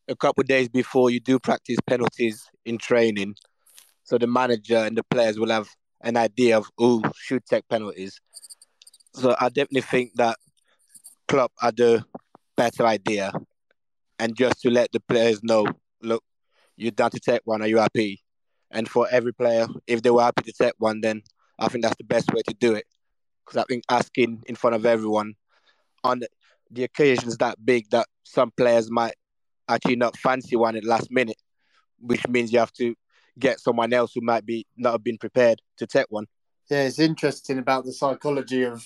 a 0.08 0.16
couple 0.16 0.42
of 0.42 0.48
days 0.48 0.70
before 0.70 1.10
you 1.10 1.20
do 1.20 1.40
practice 1.40 1.78
penalties 1.88 2.50
in 2.66 2.78
training, 2.78 3.36
so 4.08 4.18
the 4.18 4.26
manager 4.26 4.78
and 4.78 4.98
the 4.98 5.04
players 5.04 5.38
will 5.38 5.50
have 5.50 5.68
an 6.02 6.16
idea 6.16 6.58
of 6.58 6.70
who 6.78 7.04
should 7.16 7.46
take 7.46 7.68
penalties. 7.68 8.22
So 9.14 9.36
I 9.38 9.50
definitely 9.50 9.82
think 9.82 10.14
that 10.16 10.38
Klopp 11.28 11.52
had 11.60 11.78
a 11.82 12.06
better 12.56 12.86
idea, 12.86 13.34
and 14.18 14.34
just 14.36 14.62
to 14.62 14.70
let 14.70 14.94
the 14.94 15.02
players 15.02 15.44
know, 15.44 15.68
look, 16.02 16.24
you're 16.78 16.92
down 16.92 17.12
to 17.12 17.20
take 17.20 17.42
one. 17.44 17.62
Are 17.62 17.68
you 17.68 17.80
happy? 17.80 18.24
And 18.72 18.88
for 18.88 19.08
every 19.12 19.34
player, 19.34 19.68
if 19.88 20.02
they 20.02 20.10
were 20.10 20.24
happy 20.24 20.44
to 20.44 20.54
take 20.54 20.76
one, 20.78 21.02
then 21.02 21.22
I 21.60 21.68
think 21.68 21.84
that's 21.84 21.98
the 21.98 22.06
best 22.06 22.32
way 22.34 22.42
to 22.48 22.54
do 22.54 22.76
it. 22.76 22.86
Because 23.46 23.62
I 23.62 23.66
think 23.68 23.84
asking 23.90 24.44
in 24.48 24.56
front 24.56 24.76
of 24.76 24.86
everyone 24.86 25.34
on 26.04 26.20
the, 26.20 26.84
occasions 26.84 27.38
that 27.38 27.58
big 27.66 27.90
that 27.90 28.08
some 28.24 28.52
players 28.56 28.90
might 28.90 29.16
actually 29.68 29.96
not 29.96 30.18
fancy 30.18 30.56
one 30.56 30.76
at 30.78 30.86
last 30.86 31.12
minute, 31.12 31.38
which 32.00 32.26
means 32.28 32.54
you 32.54 32.60
have 32.60 32.74
to 32.74 32.96
get 33.40 33.60
someone 33.60 33.94
else 33.94 34.14
who 34.14 34.22
might 34.22 34.46
be 34.46 34.66
not 34.76 34.92
have 34.92 35.04
been 35.04 35.18
prepared 35.18 35.62
to 35.78 35.88
take 35.88 36.08
one. 36.10 36.26
Yeah, 36.70 36.84
it's 36.84 37.00
interesting 37.00 37.60
about 37.60 37.86
the 37.86 37.94
psychology 37.94 38.64
of 38.64 38.86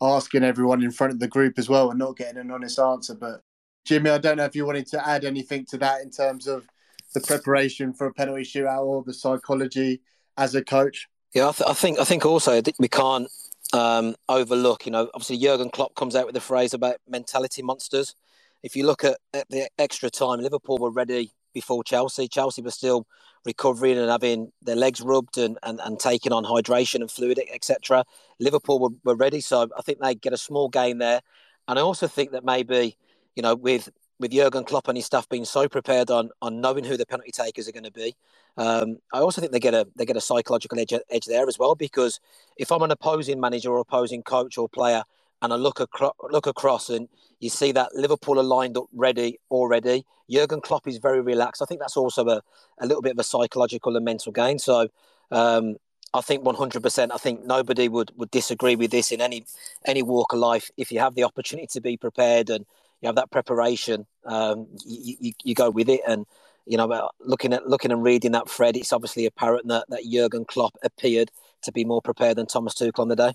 asking 0.00 0.42
everyone 0.42 0.82
in 0.82 0.90
front 0.90 1.12
of 1.12 1.18
the 1.18 1.28
group 1.28 1.58
as 1.58 1.68
well 1.68 1.90
and 1.90 1.98
not 1.98 2.16
getting 2.16 2.38
an 2.38 2.50
honest 2.50 2.78
answer. 2.78 3.14
But 3.14 3.42
Jimmy, 3.84 4.10
I 4.10 4.18
don't 4.18 4.38
know 4.38 4.44
if 4.44 4.56
you 4.56 4.64
wanted 4.64 4.86
to 4.88 5.06
add 5.06 5.24
anything 5.24 5.66
to 5.66 5.78
that 5.78 6.00
in 6.02 6.10
terms 6.10 6.46
of 6.46 6.66
the 7.14 7.20
preparation 7.20 7.92
for 7.92 8.06
a 8.06 8.14
penalty 8.14 8.42
shootout 8.42 8.84
or 8.84 9.02
the 9.02 9.12
psychology 9.12 10.00
as 10.36 10.54
a 10.54 10.64
coach. 10.64 11.08
Yeah, 11.34 11.48
I, 11.48 11.52
th- 11.52 11.68
I 11.68 11.74
think 11.74 11.98
I 11.98 12.04
think 12.04 12.24
also 12.24 12.60
we 12.78 12.88
can't 12.88 13.28
um, 13.72 14.16
overlook. 14.28 14.86
You 14.86 14.92
know, 14.92 15.10
obviously 15.14 15.38
Jurgen 15.38 15.70
Klopp 15.70 15.94
comes 15.94 16.16
out 16.16 16.26
with 16.26 16.34
the 16.34 16.40
phrase 16.40 16.74
about 16.74 16.96
mentality 17.08 17.62
monsters. 17.62 18.14
If 18.62 18.76
you 18.76 18.86
look 18.86 19.04
at, 19.04 19.18
at 19.32 19.48
the 19.48 19.68
extra 19.78 20.10
time, 20.10 20.40
Liverpool 20.40 20.78
were 20.78 20.90
ready 20.90 21.32
before 21.52 21.84
Chelsea. 21.84 22.28
Chelsea 22.28 22.62
were 22.62 22.70
still 22.70 23.06
recovering 23.44 23.98
and 23.98 24.10
having 24.10 24.52
their 24.62 24.76
legs 24.76 25.00
rubbed 25.00 25.38
and, 25.38 25.58
and, 25.62 25.80
and 25.84 25.98
taking 25.98 26.32
on 26.32 26.44
hydration 26.44 26.96
and 26.96 27.10
fluid, 27.10 27.40
etc. 27.52 28.04
Liverpool 28.38 28.78
were, 28.78 28.90
were 29.04 29.16
ready, 29.16 29.40
so 29.40 29.68
I 29.76 29.82
think 29.82 30.00
they 30.00 30.14
get 30.14 30.32
a 30.32 30.38
small 30.38 30.68
game 30.68 30.98
there. 30.98 31.20
And 31.68 31.78
I 31.78 31.82
also 31.82 32.06
think 32.06 32.32
that 32.32 32.44
maybe, 32.44 32.96
you 33.34 33.42
know, 33.42 33.54
with 33.54 33.88
with 34.18 34.32
Jurgen 34.32 34.64
Klopp 34.64 34.88
and 34.88 34.98
his 34.98 35.06
staff 35.06 35.26
being 35.30 35.46
so 35.46 35.68
prepared 35.68 36.10
on 36.10 36.30
on 36.42 36.60
knowing 36.60 36.84
who 36.84 36.96
the 36.96 37.06
penalty 37.06 37.30
takers 37.30 37.68
are 37.68 37.72
going 37.72 37.84
to 37.84 37.92
be, 37.92 38.14
um, 38.56 38.98
I 39.14 39.20
also 39.20 39.40
think 39.40 39.52
they 39.52 39.60
get 39.60 39.74
a 39.74 39.86
they 39.96 40.04
get 40.04 40.16
a 40.16 40.20
psychological 40.20 40.78
edge, 40.78 40.92
edge 41.10 41.26
there 41.26 41.48
as 41.48 41.58
well. 41.58 41.74
Because 41.74 42.20
if 42.56 42.70
I'm 42.72 42.82
an 42.82 42.90
opposing 42.90 43.40
manager 43.40 43.70
or 43.70 43.78
opposing 43.78 44.22
coach 44.22 44.58
or 44.58 44.68
player, 44.68 45.04
and 45.42 45.52
I 45.52 45.56
look 45.56 45.80
across 45.80 46.14
look 46.30 46.46
across 46.46 46.90
and 46.90 47.08
you 47.40 47.48
see 47.48 47.72
that 47.72 47.94
Liverpool 47.94 48.38
are 48.38 48.44
lined 48.44 48.76
up 48.76 48.86
ready 48.92 49.38
already. 49.50 50.04
Jurgen 50.30 50.60
Klopp 50.60 50.86
is 50.86 50.98
very 50.98 51.20
relaxed. 51.20 51.62
I 51.62 51.64
think 51.64 51.80
that's 51.80 51.96
also 51.96 52.26
a, 52.28 52.42
a 52.78 52.86
little 52.86 53.02
bit 53.02 53.12
of 53.12 53.18
a 53.18 53.24
psychological 53.24 53.96
and 53.96 54.04
mental 54.04 54.30
gain. 54.30 54.58
So 54.58 54.88
um, 55.30 55.76
I 56.12 56.20
think 56.20 56.44
100%. 56.44 57.10
I 57.12 57.16
think 57.16 57.44
nobody 57.44 57.88
would, 57.88 58.12
would 58.16 58.30
disagree 58.30 58.76
with 58.76 58.90
this 58.90 59.10
in 59.10 59.20
any 59.20 59.44
any 59.86 60.02
walk 60.02 60.32
of 60.32 60.38
life. 60.38 60.70
If 60.76 60.92
you 60.92 60.98
have 61.00 61.14
the 61.14 61.24
opportunity 61.24 61.68
to 61.68 61.80
be 61.80 61.96
prepared 61.96 62.50
and 62.50 62.66
you 63.00 63.06
have 63.06 63.16
that 63.16 63.30
preparation, 63.30 64.06
um, 64.24 64.66
you, 64.84 65.16
you, 65.20 65.32
you, 65.42 65.54
go 65.54 65.70
with 65.70 65.88
it. 65.88 66.00
And 66.06 66.26
you 66.66 66.76
know, 66.76 67.10
looking 67.20 67.52
at 67.52 67.66
looking 67.66 67.90
and 67.90 68.02
reading 68.02 68.32
that 68.32 68.50
thread, 68.50 68.76
it's 68.76 68.92
obviously 68.92 69.24
apparent 69.24 69.68
that 69.68 69.86
that 69.88 70.04
Jurgen 70.04 70.44
Klopp 70.44 70.76
appeared 70.82 71.30
to 71.62 71.72
be 71.72 71.84
more 71.84 72.02
prepared 72.02 72.36
than 72.36 72.46
Thomas 72.46 72.74
Tuchel 72.74 73.00
on 73.00 73.08
the 73.08 73.16
day. 73.16 73.32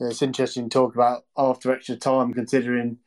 Yeah, 0.00 0.08
it's 0.08 0.22
interesting 0.22 0.68
to 0.68 0.70
talk 0.70 0.94
about 0.94 1.24
after 1.36 1.72
extra 1.72 1.96
time, 1.96 2.32
considering 2.32 2.98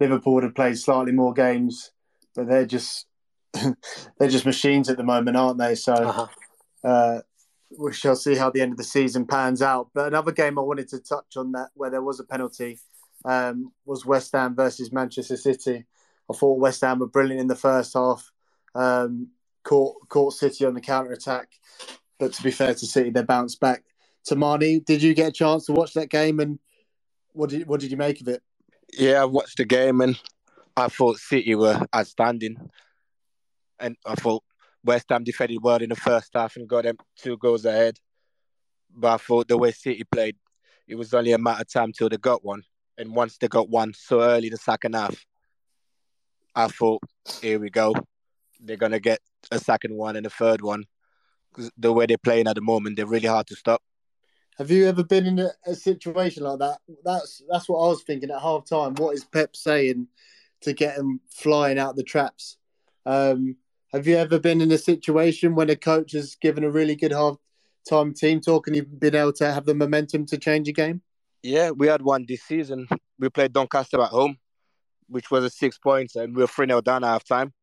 Liverpool 0.00 0.40
have 0.42 0.54
played 0.54 0.78
slightly 0.78 1.12
more 1.12 1.34
games, 1.34 1.92
but 2.34 2.48
they're 2.48 2.66
just 2.66 3.06
they're 4.18 4.28
just 4.28 4.46
machines 4.46 4.88
at 4.88 4.96
the 4.96 5.02
moment, 5.02 5.36
aren't 5.36 5.58
they? 5.58 5.74
So 5.74 5.92
uh-huh. 5.92 6.26
uh, 6.82 7.20
we 7.78 7.92
shall 7.92 8.16
see 8.16 8.34
how 8.34 8.50
the 8.50 8.62
end 8.62 8.72
of 8.72 8.78
the 8.78 8.84
season 8.84 9.26
pans 9.26 9.60
out. 9.60 9.90
But 9.94 10.08
another 10.08 10.32
game 10.32 10.58
I 10.58 10.62
wanted 10.62 10.88
to 10.88 11.00
touch 11.00 11.36
on 11.36 11.52
that 11.52 11.68
where 11.74 11.90
there 11.90 12.02
was 12.02 12.20
a 12.20 12.24
penalty 12.24 12.80
um, 13.24 13.72
was 13.84 14.06
West 14.06 14.32
Ham 14.32 14.56
versus 14.56 14.92
Manchester 14.92 15.36
City. 15.36 15.84
I 16.30 16.34
thought 16.34 16.58
West 16.58 16.80
Ham 16.80 17.00
were 17.00 17.06
brilliant 17.06 17.40
in 17.40 17.48
the 17.48 17.56
first 17.56 17.94
half, 17.94 18.30
um, 18.74 19.28
caught 19.64 19.96
caught 20.08 20.32
City 20.32 20.64
on 20.64 20.74
the 20.74 20.80
counter 20.80 21.12
attack. 21.12 21.48
But 22.18 22.32
to 22.34 22.42
be 22.42 22.50
fair 22.50 22.74
to 22.74 22.86
City, 22.86 23.10
they 23.10 23.22
bounced 23.22 23.60
back. 23.60 23.84
Toumani, 24.28 24.84
did 24.84 25.02
you 25.02 25.14
get 25.14 25.28
a 25.28 25.32
chance 25.32 25.66
to 25.66 25.72
watch 25.72 25.94
that 25.94 26.10
game 26.10 26.40
and 26.40 26.58
what 27.32 27.50
did 27.50 27.66
what 27.66 27.80
did 27.80 27.90
you 27.90 27.96
make 27.96 28.20
of 28.20 28.28
it? 28.28 28.42
Yeah, 28.92 29.22
I 29.22 29.24
watched 29.24 29.58
the 29.58 29.64
game 29.64 30.00
and 30.00 30.18
I 30.76 30.88
thought 30.88 31.18
City 31.18 31.54
were 31.54 31.80
outstanding. 31.94 32.56
And 33.78 33.96
I 34.04 34.14
thought 34.14 34.42
West 34.84 35.06
Ham 35.10 35.24
defended 35.24 35.58
well 35.62 35.82
in 35.82 35.88
the 35.88 35.96
first 35.96 36.30
half 36.34 36.56
and 36.56 36.68
got 36.68 36.84
them 36.84 36.96
two 37.16 37.36
goals 37.36 37.64
ahead. 37.64 37.98
But 38.94 39.14
I 39.14 39.16
thought 39.18 39.48
the 39.48 39.56
way 39.56 39.72
City 39.72 40.04
played, 40.04 40.36
it 40.88 40.96
was 40.96 41.14
only 41.14 41.32
a 41.32 41.38
matter 41.38 41.62
of 41.62 41.72
time 41.72 41.92
till 41.92 42.08
they 42.08 42.16
got 42.16 42.44
one. 42.44 42.62
And 42.98 43.14
once 43.14 43.38
they 43.38 43.48
got 43.48 43.70
one 43.70 43.94
so 43.94 44.20
early 44.20 44.48
in 44.48 44.52
the 44.52 44.58
second 44.58 44.94
half, 44.94 45.24
I 46.54 46.66
thought, 46.66 47.02
here 47.40 47.58
we 47.58 47.70
go. 47.70 47.94
They're 48.58 48.76
going 48.76 48.92
to 48.92 49.00
get 49.00 49.20
a 49.50 49.58
second 49.58 49.94
one 49.96 50.16
and 50.16 50.26
a 50.26 50.30
third 50.30 50.60
one. 50.60 50.84
The 51.78 51.92
way 51.92 52.06
they're 52.06 52.18
playing 52.18 52.48
at 52.48 52.56
the 52.56 52.60
moment, 52.60 52.96
they're 52.96 53.06
really 53.06 53.28
hard 53.28 53.46
to 53.46 53.56
stop. 53.56 53.82
Have 54.60 54.70
you 54.70 54.86
ever 54.86 55.02
been 55.02 55.24
in 55.24 55.38
a, 55.38 55.50
a, 55.64 55.74
situation 55.74 56.42
like 56.42 56.58
that? 56.58 56.80
That's 57.02 57.40
that's 57.48 57.66
what 57.66 57.78
I 57.78 57.88
was 57.88 58.02
thinking 58.02 58.30
at 58.30 58.42
half 58.42 58.66
time. 58.66 58.94
What 58.96 59.14
is 59.14 59.24
Pep 59.24 59.56
saying 59.56 60.06
to 60.60 60.74
get 60.74 60.96
them 60.96 61.20
flying 61.30 61.78
out 61.78 61.96
the 61.96 62.02
traps? 62.02 62.58
Um, 63.06 63.56
have 63.94 64.06
you 64.06 64.16
ever 64.18 64.38
been 64.38 64.60
in 64.60 64.70
a 64.70 64.76
situation 64.76 65.54
when 65.54 65.70
a 65.70 65.76
coach 65.76 66.12
has 66.12 66.34
given 66.34 66.62
a 66.62 66.70
really 66.70 66.94
good 66.94 67.12
half 67.12 67.36
time 67.88 68.12
team 68.12 68.42
talk 68.42 68.66
and 68.66 68.76
you've 68.76 69.00
been 69.00 69.14
able 69.14 69.32
to 69.32 69.50
have 69.50 69.64
the 69.64 69.74
momentum 69.74 70.26
to 70.26 70.36
change 70.36 70.68
a 70.68 70.72
game? 70.72 71.00
Yeah, 71.42 71.70
we 71.70 71.86
had 71.86 72.02
one 72.02 72.26
this 72.28 72.42
season. 72.42 72.86
We 73.18 73.30
played 73.30 73.54
Doncaster 73.54 74.02
at 74.02 74.10
home, 74.10 74.36
which 75.08 75.30
was 75.30 75.42
a 75.42 75.48
six 75.48 75.78
points, 75.78 76.16
and 76.16 76.36
we 76.36 76.42
were 76.42 76.46
3 76.46 76.66
0 76.66 76.82
down 76.82 77.02
at 77.02 77.08
half 77.08 77.24
time. 77.24 77.54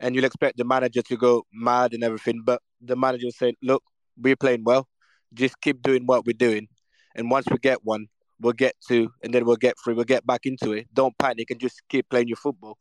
And 0.00 0.14
you'll 0.14 0.24
expect 0.24 0.56
the 0.56 0.64
manager 0.64 1.02
to 1.02 1.16
go 1.18 1.44
mad 1.52 1.92
and 1.92 2.02
everything, 2.02 2.40
but 2.42 2.62
the 2.80 2.96
manager 2.96 3.26
was 3.26 3.36
saying, 3.36 3.56
Look, 3.62 3.82
we're 4.16 4.36
playing 4.36 4.64
well 4.64 4.88
just 5.34 5.60
keep 5.60 5.82
doing 5.82 6.06
what 6.06 6.26
we're 6.26 6.32
doing. 6.32 6.68
And 7.14 7.30
once 7.30 7.46
we 7.50 7.58
get 7.58 7.84
one, 7.84 8.06
we'll 8.40 8.52
get 8.52 8.74
two, 8.86 9.12
and 9.22 9.32
then 9.32 9.44
we'll 9.44 9.56
get 9.56 9.76
three. 9.82 9.94
We'll 9.94 10.04
get 10.04 10.26
back 10.26 10.46
into 10.46 10.72
it. 10.72 10.88
Don't 10.92 11.16
panic 11.18 11.50
and 11.50 11.60
just 11.60 11.82
keep 11.88 12.08
playing 12.08 12.28
your 12.28 12.36
football. 12.36 12.78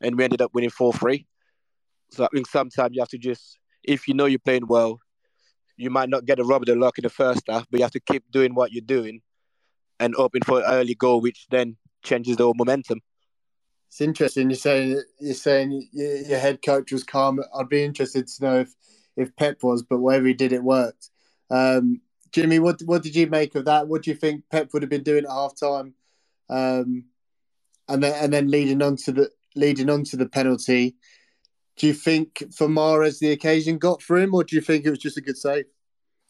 And 0.00 0.16
we 0.16 0.24
ended 0.24 0.42
up 0.42 0.54
winning 0.54 0.70
4 0.70 0.92
3. 0.92 1.26
So 2.10 2.24
I 2.24 2.28
think 2.32 2.46
sometimes 2.48 2.94
you 2.94 3.02
have 3.02 3.08
to 3.10 3.18
just, 3.18 3.58
if 3.82 4.08
you 4.08 4.14
know 4.14 4.26
you're 4.26 4.38
playing 4.38 4.66
well, 4.66 5.00
you 5.76 5.90
might 5.90 6.08
not 6.08 6.26
get 6.26 6.38
a 6.38 6.44
rub 6.44 6.62
of 6.62 6.66
the 6.66 6.74
luck 6.74 6.98
in 6.98 7.02
the 7.02 7.10
first 7.10 7.42
half, 7.48 7.66
but 7.70 7.80
you 7.80 7.84
have 7.84 7.92
to 7.92 8.00
keep 8.00 8.24
doing 8.30 8.54
what 8.54 8.72
you're 8.72 8.82
doing 8.84 9.22
and 9.98 10.14
hoping 10.14 10.42
for 10.42 10.58
an 10.58 10.64
early 10.66 10.94
goal, 10.94 11.20
which 11.20 11.46
then 11.50 11.76
changes 12.02 12.36
the 12.36 12.44
whole 12.44 12.54
momentum. 12.54 13.00
It's 13.88 14.00
interesting. 14.00 14.50
You're 14.50 14.56
saying 14.56 15.02
you're 15.18 15.34
saying 15.34 15.88
your 15.92 16.38
head 16.38 16.62
coach 16.62 16.92
was 16.92 17.02
calm. 17.02 17.40
I'd 17.58 17.68
be 17.68 17.82
interested 17.82 18.28
to 18.28 18.44
know 18.44 18.60
if 18.60 18.74
if 19.16 19.34
Pep 19.36 19.62
was, 19.62 19.82
but 19.82 19.98
whatever 19.98 20.26
he 20.26 20.34
did, 20.34 20.52
it 20.52 20.62
worked. 20.62 21.10
Um, 21.50 22.00
Jimmy, 22.32 22.58
what 22.58 22.80
what 22.84 23.02
did 23.02 23.16
you 23.16 23.26
make 23.26 23.54
of 23.54 23.64
that? 23.64 23.88
What 23.88 24.02
do 24.02 24.10
you 24.10 24.16
think 24.16 24.44
Pep 24.50 24.72
would 24.72 24.82
have 24.82 24.90
been 24.90 25.02
doing 25.02 25.24
at 25.24 25.30
half 25.30 25.58
time? 25.58 25.94
Um, 26.48 27.06
and 27.88 28.02
then 28.02 28.14
and 28.22 28.32
then 28.32 28.50
leading 28.50 28.82
on 28.82 28.96
to 28.96 29.12
the 29.12 29.30
leading 29.56 29.90
on 29.90 30.04
to 30.04 30.16
the 30.16 30.28
penalty. 30.28 30.96
Do 31.76 31.86
you 31.86 31.94
think 31.94 32.44
for 32.54 32.68
Mahrez 32.68 33.18
the 33.18 33.32
occasion 33.32 33.78
got 33.78 34.02
for 34.02 34.18
him, 34.18 34.34
or 34.34 34.44
do 34.44 34.54
you 34.54 34.62
think 34.62 34.84
it 34.84 34.90
was 34.90 34.98
just 34.98 35.16
a 35.16 35.20
good 35.20 35.36
save? 35.36 35.64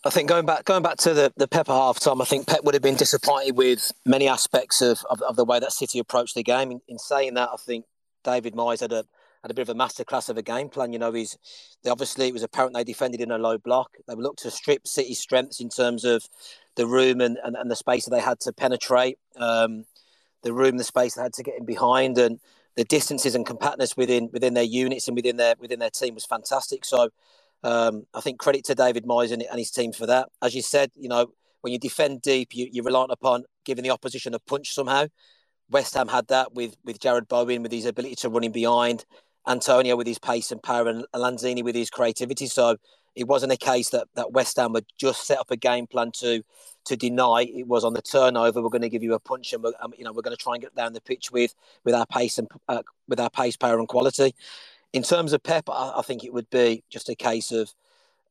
I 0.04 0.08
think 0.10 0.28
going 0.28 0.46
back 0.46 0.64
going 0.64 0.82
back 0.82 0.96
to 0.98 1.12
the, 1.12 1.32
the 1.36 1.46
Pep 1.46 1.66
half 1.66 2.00
time, 2.00 2.22
I 2.22 2.24
think 2.24 2.46
Pep 2.46 2.64
would 2.64 2.74
have 2.74 2.82
been 2.82 2.96
disappointed 2.96 3.56
with 3.56 3.92
many 4.06 4.28
aspects 4.28 4.80
of, 4.80 5.00
of, 5.10 5.20
of 5.22 5.36
the 5.36 5.44
way 5.44 5.58
that 5.60 5.72
City 5.72 5.98
approached 5.98 6.34
the 6.34 6.42
game. 6.42 6.70
In, 6.70 6.80
in, 6.88 6.98
saying 6.98 7.34
that, 7.34 7.50
I 7.52 7.56
think 7.56 7.84
David 8.24 8.54
Moyes 8.54 8.80
had 8.80 8.92
a 8.92 9.04
had 9.42 9.50
a 9.50 9.54
bit 9.54 9.68
of 9.68 9.74
a 9.74 9.78
masterclass 9.78 10.28
of 10.28 10.36
a 10.36 10.42
game 10.42 10.68
plan. 10.68 10.92
You 10.92 10.98
know, 10.98 11.12
he's 11.12 11.38
they, 11.82 11.90
obviously 11.90 12.28
it 12.28 12.32
was 12.32 12.42
apparent 12.42 12.74
they 12.74 12.84
defended 12.84 13.20
in 13.20 13.30
a 13.30 13.38
low 13.38 13.58
block. 13.58 13.90
They 14.06 14.14
looked 14.14 14.42
to 14.42 14.50
strip 14.50 14.86
City's 14.86 15.18
strengths 15.18 15.60
in 15.60 15.68
terms 15.68 16.04
of 16.04 16.28
the 16.76 16.86
room 16.86 17.20
and, 17.20 17.38
and, 17.42 17.56
and 17.56 17.70
the 17.70 17.76
space 17.76 18.04
that 18.04 18.10
they 18.10 18.20
had 18.20 18.40
to 18.40 18.52
penetrate, 18.52 19.18
um, 19.36 19.84
the 20.42 20.52
room, 20.52 20.76
the 20.76 20.84
space 20.84 21.14
they 21.14 21.22
had 21.22 21.32
to 21.34 21.42
get 21.42 21.58
in 21.58 21.64
behind, 21.64 22.18
and 22.18 22.38
the 22.76 22.84
distances 22.84 23.34
and 23.34 23.46
compactness 23.46 23.96
within 23.96 24.30
within 24.32 24.54
their 24.54 24.64
units 24.64 25.08
and 25.08 25.16
within 25.16 25.36
their 25.36 25.54
within 25.58 25.78
their 25.78 25.90
team 25.90 26.14
was 26.14 26.26
fantastic. 26.26 26.84
So. 26.84 27.10
Um, 27.62 28.06
I 28.14 28.22
think 28.22 28.38
credit 28.38 28.64
to 28.64 28.74
David 28.74 29.04
Moyes 29.04 29.32
and, 29.32 29.42
and 29.42 29.58
his 29.58 29.70
team 29.70 29.92
for 29.92 30.06
that. 30.06 30.30
As 30.40 30.54
you 30.54 30.62
said, 30.62 30.90
you 30.94 31.10
know, 31.10 31.26
when 31.60 31.74
you 31.74 31.78
defend 31.78 32.22
deep, 32.22 32.54
you, 32.54 32.68
you're 32.72 32.84
reliant 32.84 33.12
upon 33.12 33.44
giving 33.66 33.84
the 33.84 33.90
opposition 33.90 34.32
a 34.32 34.38
punch 34.38 34.72
somehow. 34.72 35.06
West 35.68 35.94
Ham 35.94 36.08
had 36.08 36.26
that 36.28 36.54
with 36.54 36.76
with 36.84 36.98
Jarrod 36.98 37.28
Bowen 37.28 37.62
with 37.62 37.72
his 37.72 37.86
ability 37.86 38.16
to 38.16 38.28
run 38.28 38.44
in 38.44 38.52
behind. 38.52 39.04
Antonio 39.46 39.96
with 39.96 40.06
his 40.06 40.18
pace 40.18 40.52
and 40.52 40.62
power 40.62 40.88
and 40.88 41.04
Lanzini 41.14 41.64
with 41.64 41.74
his 41.74 41.90
creativity. 41.90 42.46
So 42.46 42.76
it 43.14 43.26
wasn't 43.26 43.52
a 43.52 43.56
case 43.56 43.90
that, 43.90 44.06
that 44.14 44.32
West 44.32 44.56
Ham 44.56 44.72
would 44.72 44.86
just 44.96 45.26
set 45.26 45.38
up 45.38 45.50
a 45.50 45.56
game 45.56 45.86
plan 45.86 46.12
to 46.20 46.42
to 46.86 46.96
deny. 46.96 47.42
It 47.42 47.66
was 47.66 47.84
on 47.84 47.92
the 47.92 48.00
turnover. 48.00 48.62
We're 48.62 48.70
going 48.70 48.82
to 48.82 48.88
give 48.88 49.02
you 49.02 49.14
a 49.14 49.20
punch, 49.20 49.52
and 49.52 49.62
we're, 49.62 49.72
um, 49.80 49.92
you 49.98 50.04
know 50.04 50.12
we're 50.12 50.22
going 50.22 50.36
to 50.36 50.42
try 50.42 50.54
and 50.54 50.62
get 50.62 50.74
down 50.74 50.92
the 50.92 51.00
pitch 51.00 51.30
with 51.30 51.54
with 51.84 51.94
our 51.94 52.06
pace 52.06 52.38
and 52.38 52.48
uh, 52.68 52.82
with 53.08 53.20
our 53.20 53.30
pace, 53.30 53.56
power, 53.56 53.78
and 53.78 53.88
quality. 53.88 54.34
In 54.92 55.02
terms 55.02 55.32
of 55.32 55.42
Pep, 55.42 55.68
I, 55.68 55.94
I 55.96 56.02
think 56.02 56.24
it 56.24 56.32
would 56.32 56.48
be 56.50 56.82
just 56.88 57.08
a 57.08 57.14
case 57.14 57.52
of, 57.52 57.74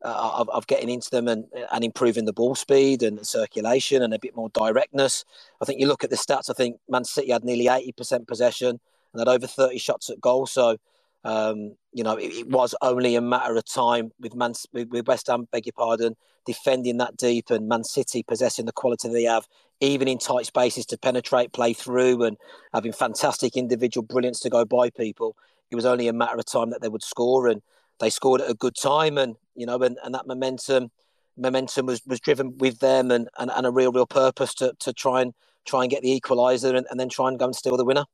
uh, 0.03 0.31
of. 0.39 0.49
of, 0.49 0.67
getting 0.67 0.89
into 0.89 1.09
them 1.09 1.27
and, 1.27 1.45
and 1.71 1.83
improving 1.83 2.25
the 2.25 2.33
ball 2.33 2.55
speed 2.55 3.01
and 3.01 3.25
circulation 3.25 4.01
and 4.01 4.13
a 4.13 4.19
bit 4.19 4.35
more 4.35 4.49
directness. 4.49 5.25
I 5.61 5.65
think 5.65 5.79
you 5.79 5.87
look 5.87 6.03
at 6.03 6.09
the 6.09 6.15
stats. 6.15 6.49
I 6.49 6.53
think 6.53 6.77
Man 6.89 7.05
City 7.05 7.31
had 7.31 7.43
nearly 7.43 7.67
eighty 7.67 7.91
percent 7.91 8.27
possession 8.27 8.79
and 9.13 9.19
had 9.19 9.27
over 9.27 9.47
thirty 9.47 9.77
shots 9.77 10.09
at 10.09 10.19
goal. 10.19 10.47
So 10.47 10.77
Um, 11.23 11.75
you 11.91 12.03
know, 12.03 12.15
it, 12.15 12.31
it, 12.33 12.47
was 12.47 12.75
only 12.81 13.15
a 13.15 13.21
matter 13.21 13.55
of 13.55 13.65
time 13.65 14.11
with 14.19 14.35
Man 14.35 14.53
with, 14.71 15.07
West 15.07 15.27
Ham, 15.27 15.47
beg 15.51 15.65
your 15.65 15.73
pardon, 15.73 16.15
defending 16.45 16.97
that 16.97 17.17
deep, 17.17 17.49
and 17.49 17.67
Man 17.67 17.83
City 17.83 18.23
possessing 18.23 18.65
the 18.65 18.71
quality 18.71 19.09
they 19.09 19.23
have, 19.23 19.47
even 19.81 20.07
in 20.07 20.17
tight 20.17 20.45
spaces 20.45 20.85
to 20.87 20.97
penetrate, 20.97 21.51
play 21.51 21.73
through, 21.73 22.23
and 22.23 22.37
having 22.73 22.93
fantastic 22.93 23.57
individual 23.57 24.05
brilliance 24.05 24.39
to 24.41 24.49
go 24.49 24.63
by 24.63 24.89
people. 24.89 25.35
It 25.71 25.75
was 25.75 25.85
only 25.85 26.07
a 26.07 26.13
matter 26.13 26.37
of 26.37 26.45
time 26.45 26.69
that 26.69 26.81
they 26.81 26.89
would 26.89 27.03
score, 27.03 27.47
and 27.47 27.61
they 27.99 28.09
scored 28.09 28.41
at 28.41 28.49
a 28.49 28.55
good 28.55 28.75
time, 28.75 29.17
and 29.17 29.35
you 29.55 29.65
know, 29.65 29.77
and, 29.81 29.97
and 30.03 30.13
that 30.15 30.27
momentum 30.27 30.91
momentum 31.35 31.85
was, 31.85 32.01
was 32.05 32.19
driven 32.19 32.57
with 32.57 32.79
them, 32.79 33.11
and, 33.11 33.27
and, 33.37 33.51
and 33.51 33.65
a 33.65 33.71
real 33.71 33.91
real 33.91 34.07
purpose 34.07 34.53
to, 34.55 34.73
to 34.79 34.93
try 34.93 35.21
and 35.21 35.33
try 35.65 35.81
and 35.81 35.91
get 35.91 36.01
the 36.01 36.19
equaliser, 36.19 36.75
and, 36.75 36.87
and 36.89 36.99
then 36.99 37.09
try 37.09 37.27
and 37.27 37.37
go 37.37 37.45
and 37.45 37.55
steal 37.55 37.75
the 37.75 37.85
winner. 37.85 38.05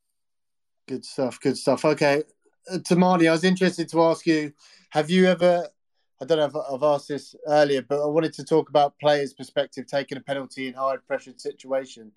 Good 0.88 1.04
stuff. 1.04 1.40
Good 1.40 1.56
stuff. 1.56 1.84
Okay, 1.84 2.22
uh, 2.70 2.78
Toumani, 2.78 3.28
I 3.28 3.32
was 3.32 3.44
interested 3.44 3.88
to 3.90 4.02
ask 4.02 4.26
you: 4.26 4.52
Have 4.90 5.10
you 5.10 5.26
ever? 5.26 5.68
I 6.20 6.24
don't 6.24 6.38
know 6.38 6.46
if 6.46 6.72
I've 6.72 6.82
asked 6.82 7.08
this 7.08 7.34
earlier, 7.46 7.82
but 7.82 8.02
I 8.02 8.06
wanted 8.06 8.32
to 8.34 8.44
talk 8.44 8.70
about 8.70 8.98
players' 8.98 9.34
perspective 9.34 9.86
taking 9.86 10.16
a 10.16 10.20
penalty 10.22 10.66
in 10.66 10.74
high 10.74 10.96
pressure 11.06 11.32
situation. 11.36 12.12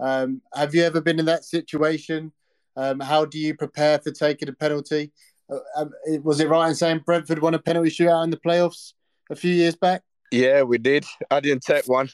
Um, 0.00 0.40
have 0.54 0.74
you 0.74 0.82
ever 0.82 1.00
been 1.00 1.18
in 1.18 1.26
that 1.26 1.44
situation? 1.44 2.32
Um, 2.76 3.00
how 3.00 3.24
do 3.24 3.38
you 3.38 3.54
prepare 3.54 3.98
for 3.98 4.10
taking 4.10 4.48
a 4.48 4.52
penalty? 4.52 5.12
Uh, 5.50 5.58
um, 5.76 5.90
was 6.22 6.40
it 6.40 6.48
right 6.48 6.68
in 6.68 6.74
saying 6.74 7.02
Brentford 7.04 7.40
won 7.40 7.54
a 7.54 7.58
penalty 7.58 7.90
shootout 7.90 8.24
in 8.24 8.30
the 8.30 8.38
playoffs 8.38 8.94
a 9.30 9.36
few 9.36 9.52
years 9.52 9.76
back? 9.76 10.02
Yeah, 10.32 10.62
we 10.62 10.78
did. 10.78 11.04
I 11.30 11.40
didn't 11.40 11.62
take 11.62 11.86
one. 11.86 12.08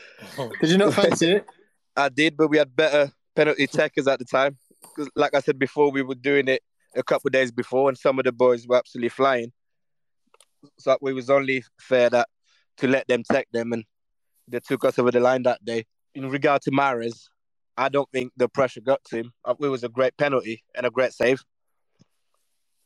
Did 0.60 0.70
you 0.70 0.78
not 0.78 0.94
fancy 0.94 1.32
it? 1.32 1.46
I 1.96 2.08
did, 2.08 2.36
but 2.36 2.48
we 2.48 2.58
had 2.58 2.74
better 2.74 3.12
penalty 3.36 3.66
takers 3.66 4.08
at 4.08 4.18
the 4.18 4.24
time. 4.24 4.56
Because, 4.80 5.10
like 5.14 5.34
I 5.34 5.40
said 5.40 5.58
before, 5.58 5.90
we 5.90 6.02
were 6.02 6.14
doing 6.14 6.48
it 6.48 6.62
a 6.96 7.02
couple 7.02 7.30
days 7.30 7.50
before, 7.50 7.88
and 7.88 7.98
some 7.98 8.18
of 8.18 8.24
the 8.24 8.32
boys 8.32 8.66
were 8.66 8.76
absolutely 8.76 9.10
flying. 9.10 9.52
So 10.78 10.96
it 11.00 11.12
was 11.12 11.30
only 11.30 11.64
fair 11.80 12.10
that 12.10 12.28
to 12.78 12.88
let 12.88 13.06
them 13.08 13.22
take 13.30 13.50
them, 13.52 13.72
and 13.72 13.84
they 14.48 14.60
took 14.60 14.84
us 14.84 14.98
over 14.98 15.10
the 15.10 15.20
line 15.20 15.42
that 15.44 15.64
day. 15.64 15.86
In 16.14 16.28
regard 16.28 16.62
to 16.62 16.70
Mahrez, 16.70 17.28
I 17.76 17.88
don't 17.88 18.10
think 18.10 18.32
the 18.36 18.48
pressure 18.48 18.80
got 18.80 19.02
to 19.04 19.18
him. 19.18 19.32
Uh, 19.44 19.54
it 19.60 19.68
was 19.68 19.84
a 19.84 19.88
great 19.88 20.16
penalty 20.16 20.62
and 20.74 20.84
a 20.84 20.90
great 20.90 21.12
save. 21.12 21.40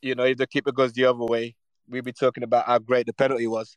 You 0.01 0.15
know, 0.15 0.23
if 0.23 0.37
the 0.37 0.47
keeper 0.47 0.71
goes 0.71 0.93
the 0.93 1.05
other 1.05 1.25
way, 1.25 1.55
we'd 1.89 2.05
be 2.05 2.13
talking 2.13 2.43
about 2.43 2.65
how 2.65 2.79
great 2.79 3.07
the 3.07 3.13
penalty 3.13 3.47
was. 3.47 3.75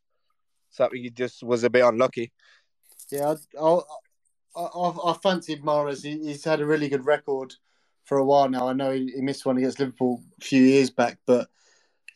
So 0.71 0.89
he 0.93 1.11
just 1.11 1.43
was 1.43 1.65
a 1.65 1.71
bit 1.71 1.85
unlucky. 1.85 2.31
Yeah, 3.11 3.35
I, 3.59 3.81
I, 4.55 4.61
I, 4.61 5.11
I 5.11 5.17
fancied 5.23 5.63
Mahrez. 5.63 6.03
He, 6.03 6.19
he's 6.27 6.45
had 6.45 6.61
a 6.61 6.67
really 6.67 6.89
good 6.89 7.07
record 7.07 7.55
for 8.09 8.17
a 8.17 8.25
while 8.25 8.49
now. 8.49 8.67
I 8.67 8.73
know 8.73 8.91
he, 8.91 9.13
he, 9.15 9.21
missed 9.21 9.45
one 9.45 9.59
against 9.59 9.79
Liverpool 9.79 10.23
a 10.41 10.45
few 10.45 10.63
years 10.63 10.89
back, 10.89 11.19
but 11.27 11.49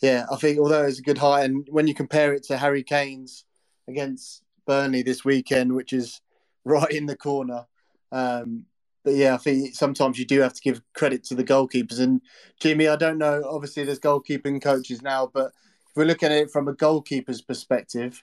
yeah, 0.00 0.25
I 0.32 0.37
think 0.37 0.58
although 0.58 0.84
it's 0.84 0.99
a 0.99 1.02
good 1.02 1.18
height, 1.18 1.44
and 1.44 1.68
when 1.70 1.87
you 1.87 1.94
compare 1.94 2.32
it 2.32 2.44
to 2.44 2.56
Harry 2.56 2.82
Kane's 2.82 3.44
against 3.87 4.42
Burnley 4.66 5.02
this 5.02 5.22
weekend, 5.22 5.75
which 5.75 5.92
is 5.92 6.20
right 6.64 6.90
in 6.90 7.06
the 7.06 7.16
corner. 7.16 7.66
Um, 8.11 8.64
but 9.04 9.14
yeah, 9.14 9.34
I 9.34 9.37
think 9.37 9.75
sometimes 9.75 10.18
you 10.18 10.25
do 10.25 10.40
have 10.40 10.54
to 10.54 10.62
give 10.62 10.80
credit 10.94 11.25
to 11.25 11.34
the 11.34 11.44
goalkeepers. 11.44 12.00
And 12.00 12.22
Jimmy, 12.61 12.88
I 12.88 12.96
don't 12.96 13.18
know. 13.18 13.42
Obviously, 13.46 13.84
there's 13.84 13.99
goalkeeping 13.99 14.62
coaches 14.62 15.02
now, 15.02 15.28
but 15.32 15.46
if 15.46 15.96
we're 15.96 16.04
looking 16.04 16.30
at 16.30 16.38
it 16.38 16.50
from 16.50 16.68
a 16.68 16.72
goalkeeper's 16.72 17.42
perspective, 17.42 18.22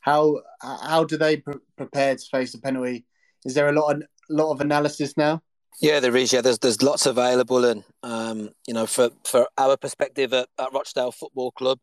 how 0.00 0.40
how 0.60 1.04
do 1.04 1.16
they 1.16 1.38
pre- 1.38 1.54
prepare 1.76 2.16
to 2.16 2.24
face 2.30 2.52
a 2.54 2.60
penalty? 2.60 3.06
Is 3.44 3.54
there 3.54 3.68
a 3.68 3.72
lot 3.72 3.94
of 3.94 4.02
lot 4.28 4.50
of 4.50 4.60
analysis 4.60 5.16
now? 5.16 5.42
Yeah, 5.80 6.00
there 6.00 6.16
is. 6.16 6.32
Yeah, 6.32 6.40
there's 6.40 6.58
there's 6.58 6.82
lots 6.82 7.06
available, 7.06 7.64
and 7.64 7.84
um, 8.02 8.50
you 8.66 8.74
know, 8.74 8.86
for 8.86 9.10
for 9.24 9.46
our 9.56 9.76
perspective 9.76 10.32
at, 10.32 10.48
at 10.58 10.72
Rochdale 10.72 11.12
Football 11.12 11.52
Club, 11.52 11.78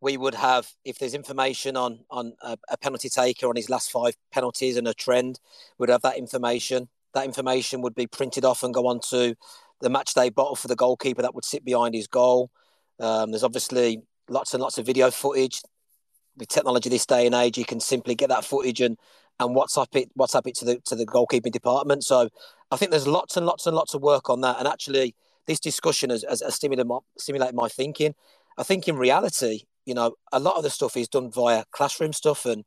we 0.00 0.16
would 0.16 0.34
have 0.34 0.68
if 0.84 0.98
there's 0.98 1.14
information 1.14 1.76
on 1.76 2.00
on 2.10 2.32
a, 2.42 2.56
a, 2.70 2.76
penalty 2.78 3.08
taker 3.10 3.46
on 3.46 3.56
his 3.56 3.68
last 3.68 3.90
five 3.90 4.16
penalties 4.32 4.76
and 4.76 4.88
a 4.88 4.94
trend, 4.94 5.38
we'd 5.78 5.90
have 5.90 6.02
that 6.02 6.16
information. 6.16 6.88
That 7.12 7.26
information 7.26 7.82
would 7.82 7.94
be 7.94 8.06
printed 8.06 8.44
off 8.44 8.62
and 8.62 8.72
go 8.72 8.86
on 8.86 9.00
to 9.10 9.34
the 9.80 9.90
match 9.90 10.14
day 10.14 10.30
bottle 10.30 10.56
for 10.56 10.68
the 10.68 10.76
goalkeeper 10.76 11.22
that 11.22 11.34
would 11.34 11.44
sit 11.44 11.64
behind 11.64 11.94
his 11.94 12.06
goal. 12.06 12.50
Um, 13.00 13.32
there's 13.32 13.44
obviously 13.44 14.02
lots 14.28 14.54
and 14.54 14.62
lots 14.62 14.78
of 14.78 14.86
video 14.86 15.10
footage 15.10 15.60
with 16.36 16.48
technology 16.48 16.88
this 16.88 17.06
day 17.06 17.26
and 17.26 17.34
age, 17.34 17.58
you 17.58 17.64
can 17.64 17.80
simply 17.80 18.14
get 18.14 18.28
that 18.28 18.44
footage 18.44 18.80
and 18.80 18.98
and 19.38 19.54
WhatsApp 19.54 19.94
it 19.96 20.10
WhatsApp 20.18 20.46
it 20.46 20.54
to 20.56 20.64
the 20.64 20.80
to 20.86 20.94
the 20.94 21.06
goalkeeping 21.06 21.52
department. 21.52 22.04
So 22.04 22.28
I 22.70 22.76
think 22.76 22.90
there's 22.90 23.06
lots 23.06 23.36
and 23.36 23.46
lots 23.46 23.66
and 23.66 23.76
lots 23.76 23.94
of 23.94 24.02
work 24.02 24.28
on 24.28 24.40
that. 24.40 24.58
And 24.58 24.66
actually, 24.66 25.14
this 25.46 25.60
discussion 25.60 26.10
has, 26.10 26.24
has, 26.28 26.42
has 26.42 26.54
stimulated, 26.54 26.86
my, 26.86 26.98
stimulated 27.16 27.54
my 27.54 27.68
thinking. 27.68 28.14
I 28.58 28.62
think 28.62 28.88
in 28.88 28.96
reality, 28.96 29.62
you 29.84 29.94
know, 29.94 30.14
a 30.32 30.40
lot 30.40 30.56
of 30.56 30.62
the 30.62 30.70
stuff 30.70 30.96
is 30.96 31.08
done 31.08 31.30
via 31.30 31.64
classroom 31.70 32.12
stuff, 32.12 32.44
and 32.44 32.64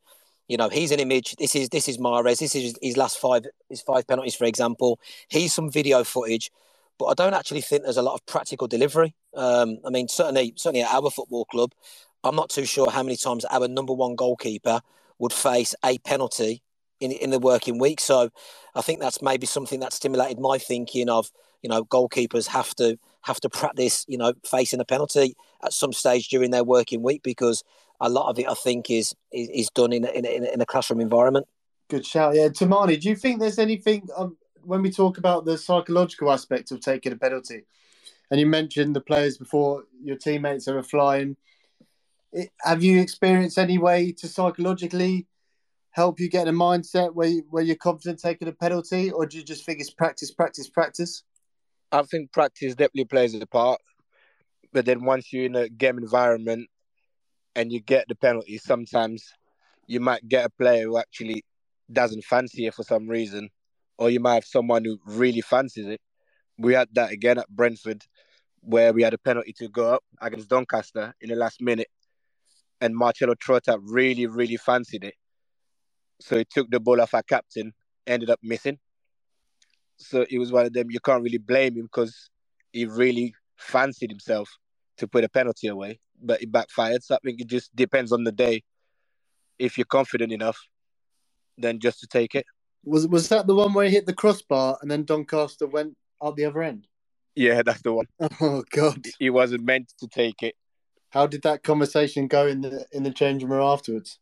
you 0.48 0.58
know, 0.58 0.70
he's 0.70 0.92
an 0.92 1.00
image. 1.00 1.36
This 1.38 1.56
is 1.56 1.70
this 1.70 1.88
is 1.88 1.98
Mahrez. 1.98 2.40
This 2.40 2.56
is 2.56 2.78
his 2.82 2.98
last 2.98 3.20
five 3.20 3.46
his 3.70 3.82
five 3.82 4.08
penalties, 4.08 4.36
for 4.36 4.46
example. 4.46 5.00
He's 5.30 5.54
some 5.54 5.70
video 5.70 6.04
footage, 6.04 6.50
but 6.98 7.06
I 7.06 7.14
don't 7.14 7.34
actually 7.34 7.62
think 7.62 7.84
there's 7.84 7.98
a 7.98 8.02
lot 8.02 8.16
of 8.16 8.26
practical 8.26 8.68
delivery. 8.68 9.14
Um, 9.36 9.80
I 9.86 9.90
mean, 9.90 10.08
certainly 10.08 10.54
certainly 10.56 10.84
at 10.84 10.94
our 10.94 11.10
football 11.12 11.46
club, 11.46 11.74
I'm 12.24 12.36
not 12.36 12.50
too 12.50 12.66
sure 12.66 12.90
how 12.90 13.04
many 13.04 13.18
times 13.18 13.46
our 13.46 13.68
number 13.68 13.94
one 13.94 14.16
goalkeeper 14.16 14.80
would 15.20 15.34
face 15.34 15.76
a 15.84 15.98
penalty 16.00 16.64
in 17.00 17.12
in 17.12 17.30
the 17.30 17.40
working 17.40 17.80
week. 17.80 18.00
So 18.00 18.30
I 18.76 18.82
think 18.82 19.00
that's 19.00 19.22
maybe 19.22 19.46
something 19.46 19.80
that 19.80 19.94
stimulated 19.94 20.40
my 20.40 20.58
thinking 20.58 21.10
of 21.10 21.32
you 21.62 21.70
know 21.70 21.84
goalkeepers 21.86 22.48
have 22.48 22.74
to 22.76 22.98
have 23.22 23.40
to 23.42 23.50
practice 23.50 24.06
you 24.08 24.18
know 24.18 24.34
facing 24.46 24.80
a 24.80 24.86
penalty 24.86 25.36
at 25.64 25.74
some 25.74 25.94
stage 25.94 26.30
during 26.30 26.52
their 26.52 26.64
working 26.64 27.02
week 27.02 27.22
because 27.24 27.64
a 28.00 28.10
lot 28.10 28.30
of 28.30 28.40
it 28.40 28.48
I 28.48 28.54
think 28.54 28.90
is 28.90 29.16
is, 29.32 29.50
is 29.50 29.70
done 29.70 29.94
in 29.94 30.06
in, 30.06 30.26
in 30.26 30.62
a 30.62 30.66
classroom 30.66 31.02
environment. 31.02 31.48
Good 31.90 32.06
shout, 32.06 32.36
yeah. 32.36 32.50
Toumani, 32.50 33.02
do 33.02 33.10
you 33.10 33.16
think 33.16 33.40
there's 33.40 33.58
anything 33.58 34.08
um, 34.16 34.38
when 34.64 34.84
we 34.84 34.92
talk 34.92 35.18
about 35.18 35.46
the 35.46 35.58
psychological 35.58 36.32
aspect 36.32 36.72
of 36.72 36.82
taking 36.82 37.12
a 37.12 37.16
penalty? 37.16 37.64
And 38.30 38.40
you 38.40 38.46
mentioned 38.46 38.96
the 38.96 39.02
players 39.02 39.40
before 39.40 39.86
your 40.04 40.16
teammates 40.16 40.68
are 40.68 40.84
flying 40.84 41.36
have 42.62 42.84
you 42.84 43.00
experienced 43.00 43.58
any 43.58 43.78
way 43.78 44.12
to 44.12 44.28
psychologically 44.28 45.26
help 45.92 46.20
you 46.20 46.30
get 46.30 46.48
a 46.48 46.52
mindset 46.52 47.14
where 47.14 47.28
you, 47.28 47.44
where 47.50 47.64
you're 47.64 47.76
confident 47.76 48.20
taking 48.20 48.48
a 48.48 48.52
penalty, 48.52 49.12
or 49.12 49.26
do 49.26 49.38
you 49.38 49.44
just 49.44 49.66
think 49.66 49.80
it's 49.80 49.90
practice, 49.90 50.32
practice, 50.32 50.70
practice? 50.70 51.24
I 51.92 52.04
think 52.04 52.32
practice 52.32 52.76
definitely 52.76 53.06
plays 53.06 53.34
a 53.34 53.48
part, 53.48 53.82
but 54.72 54.86
then 54.86 55.04
once 55.04 55.34
you're 55.34 55.46
in 55.46 55.56
a 55.56 55.70
game 55.70 55.98
environment 55.98 56.70
and 57.56 57.72
you 57.72 57.80
get 57.80 58.06
the 58.08 58.16
penalty, 58.16 58.58
sometimes 58.60 59.34
you 59.88 60.00
might 60.00 60.28
get 60.28 60.46
a 60.46 60.50
player 60.52 60.84
who 60.84 60.98
actually 61.00 61.44
doesn't 61.92 62.24
fancy 62.24 62.68
it 62.68 62.76
for 62.76 62.84
some 62.84 63.08
reason, 63.08 63.50
or 63.98 64.12
you 64.12 64.20
might 64.20 64.36
have 64.36 64.46
someone 64.46 64.86
who 64.86 65.00
really 65.06 65.42
fancies 65.42 65.88
it. 65.88 66.02
We 66.60 66.74
had 66.74 66.90
that 66.94 67.12
again 67.12 67.40
at 67.40 67.50
Brentford, 67.50 68.04
where 68.62 68.94
we 68.94 69.02
had 69.02 69.16
a 69.16 69.18
penalty 69.18 69.54
to 69.54 69.68
go 69.70 69.96
up 69.96 70.04
against 70.22 70.50
Doncaster 70.50 71.16
in 71.22 71.30
the 71.30 71.36
last 71.36 71.62
minute, 71.62 71.88
and 72.80 72.96
Marcello 72.96 73.34
Trotta 73.34 73.80
really, 73.82 74.28
really 74.28 74.58
fancied 74.58 75.04
it. 75.04 75.16
So 76.20 76.38
he 76.38 76.46
took 76.46 76.70
the 76.70 76.80
ball 76.80 77.02
off 77.02 77.14
our 77.14 77.24
captain, 77.24 77.74
ended 78.06 78.30
up 78.30 78.40
missing. 78.44 78.78
So 79.98 80.26
it 80.30 80.40
was 80.40 80.52
one 80.52 80.66
of 80.66 80.74
them 80.74 80.92
you 80.92 81.00
can't 81.00 81.24
really 81.24 81.38
blame 81.38 81.76
him 81.76 81.84
because 81.84 82.30
he 82.72 82.86
really 82.86 83.34
fancied 83.58 84.10
himself 84.10 84.50
to 84.98 85.08
put 85.08 85.24
a 85.24 85.30
penalty 85.30 85.68
away, 85.68 86.00
but 86.22 86.42
it 86.42 86.52
backfired. 86.52 87.04
So 87.04 87.16
I 87.16 87.20
think 87.24 87.42
it 87.42 87.48
just 87.48 87.76
depends 87.76 88.12
on 88.12 88.24
the 88.24 88.32
day. 88.32 88.64
If 89.58 89.78
you're 89.78 89.86
confident 89.86 90.32
enough, 90.32 90.58
then 91.58 91.80
just 91.80 92.00
to 92.00 92.08
take 92.08 92.36
it. 92.36 92.46
Was 92.86 93.08
was 93.08 93.28
that 93.30 93.46
the 93.46 93.56
one 93.56 93.74
where 93.74 93.86
he 93.86 93.92
hit 93.92 94.06
the 94.06 94.14
crossbar 94.14 94.78
and 94.82 94.90
then 94.90 95.04
Doncaster 95.04 95.68
went 95.68 95.98
out 96.24 96.38
the 96.38 96.46
other 96.46 96.64
end? 96.64 96.88
Yeah, 97.36 97.62
that's 97.62 97.82
the 97.82 97.94
one. 97.94 98.06
Oh 98.42 98.64
God, 98.72 99.06
he 99.20 99.30
wasn't 99.30 99.66
meant 99.66 99.94
to 100.00 100.08
take 100.08 100.42
it. 100.44 100.56
How 101.10 101.28
did 101.28 101.42
that 101.42 101.64
conversation 101.64 102.28
go 102.28 102.48
in 102.48 102.62
the 102.62 102.86
in 102.94 103.04
the 103.04 103.12
changing 103.12 103.50
room 103.50 103.64
afterwards? 103.64 104.20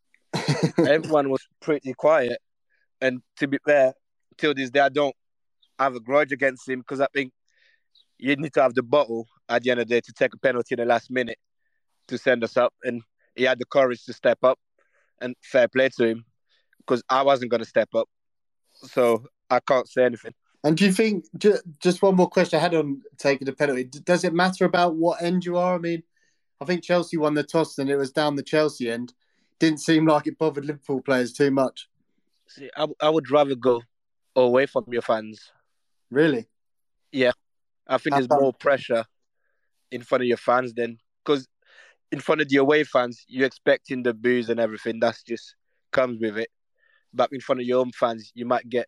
Everyone 0.77 1.29
was 1.29 1.45
pretty 1.61 1.93
quiet, 1.93 2.39
and 3.01 3.21
to 3.37 3.47
be 3.47 3.57
fair, 3.65 3.93
till 4.37 4.53
this 4.53 4.69
day, 4.69 4.81
I 4.81 4.89
don't 4.89 5.15
have 5.79 5.95
a 5.95 5.99
grudge 5.99 6.31
against 6.31 6.67
him 6.67 6.79
because 6.79 6.99
I 6.99 7.07
think 7.13 7.31
you 8.17 8.35
need 8.35 8.53
to 8.53 8.61
have 8.61 8.73
the 8.73 8.83
bottle 8.83 9.27
at 9.47 9.63
the 9.63 9.71
end 9.71 9.79
of 9.79 9.87
the 9.87 9.95
day 9.95 10.01
to 10.01 10.13
take 10.13 10.33
a 10.33 10.37
penalty 10.37 10.73
in 10.73 10.79
the 10.79 10.85
last 10.85 11.11
minute 11.11 11.37
to 12.07 12.17
send 12.17 12.43
us 12.43 12.57
up, 12.57 12.73
and 12.83 13.01
he 13.35 13.43
had 13.43 13.59
the 13.59 13.65
courage 13.65 14.03
to 14.05 14.13
step 14.13 14.39
up, 14.43 14.59
and 15.21 15.35
fair 15.43 15.67
play 15.67 15.89
to 15.97 16.05
him 16.05 16.25
because 16.79 17.03
I 17.09 17.23
wasn't 17.23 17.51
going 17.51 17.63
to 17.63 17.69
step 17.69 17.89
up, 17.95 18.07
so 18.73 19.25
I 19.49 19.59
can't 19.59 19.87
say 19.87 20.05
anything. 20.05 20.33
And 20.63 20.75
do 20.75 20.85
you 20.85 20.91
think 20.91 21.25
just 21.79 22.01
one 22.01 22.15
more 22.15 22.29
question 22.29 22.59
I 22.59 22.61
had 22.61 22.75
on 22.75 23.01
taking 23.17 23.45
the 23.45 23.53
penalty? 23.53 23.83
Does 23.83 24.23
it 24.23 24.33
matter 24.33 24.65
about 24.65 24.95
what 24.95 25.21
end 25.21 25.45
you 25.45 25.57
are? 25.57 25.75
I 25.75 25.77
mean, 25.77 26.03
I 26.59 26.65
think 26.65 26.83
Chelsea 26.83 27.15
won 27.17 27.35
the 27.35 27.43
toss 27.43 27.77
and 27.77 27.89
it 27.89 27.95
was 27.95 28.11
down 28.11 28.35
the 28.35 28.43
Chelsea 28.43 28.89
end. 28.89 29.13
Didn't 29.59 29.79
seem 29.79 30.05
like 30.05 30.27
it 30.27 30.37
bothered 30.37 30.65
Liverpool 30.65 31.01
players 31.01 31.33
too 31.33 31.51
much. 31.51 31.89
See, 32.47 32.69
I, 32.77 32.87
I 33.01 33.09
would 33.09 33.29
rather 33.31 33.55
go 33.55 33.81
away 34.35 34.65
from 34.67 34.85
your 34.89 35.01
fans. 35.01 35.51
Really? 36.11 36.47
Yeah. 37.11 37.31
I 37.87 37.97
think 37.97 38.15
there's 38.15 38.29
more 38.29 38.53
pressure 38.53 39.05
in 39.91 40.01
front 40.01 40.23
of 40.23 40.27
your 40.27 40.37
fans 40.37 40.73
then, 40.73 40.97
because 41.23 41.47
in 42.11 42.19
front 42.19 42.41
of 42.41 42.49
the 42.49 42.57
away 42.57 42.83
fans, 42.83 43.25
you're 43.27 43.47
expecting 43.47 44.03
the 44.03 44.13
booze 44.13 44.49
and 44.49 44.59
everything. 44.59 44.99
That's 44.99 45.23
just 45.23 45.55
comes 45.91 46.19
with 46.19 46.37
it. 46.37 46.49
But 47.13 47.31
in 47.31 47.39
front 47.39 47.61
of 47.61 47.67
your 47.67 47.79
own 47.79 47.91
fans, 47.91 48.31
you 48.35 48.45
might 48.45 48.69
get 48.69 48.87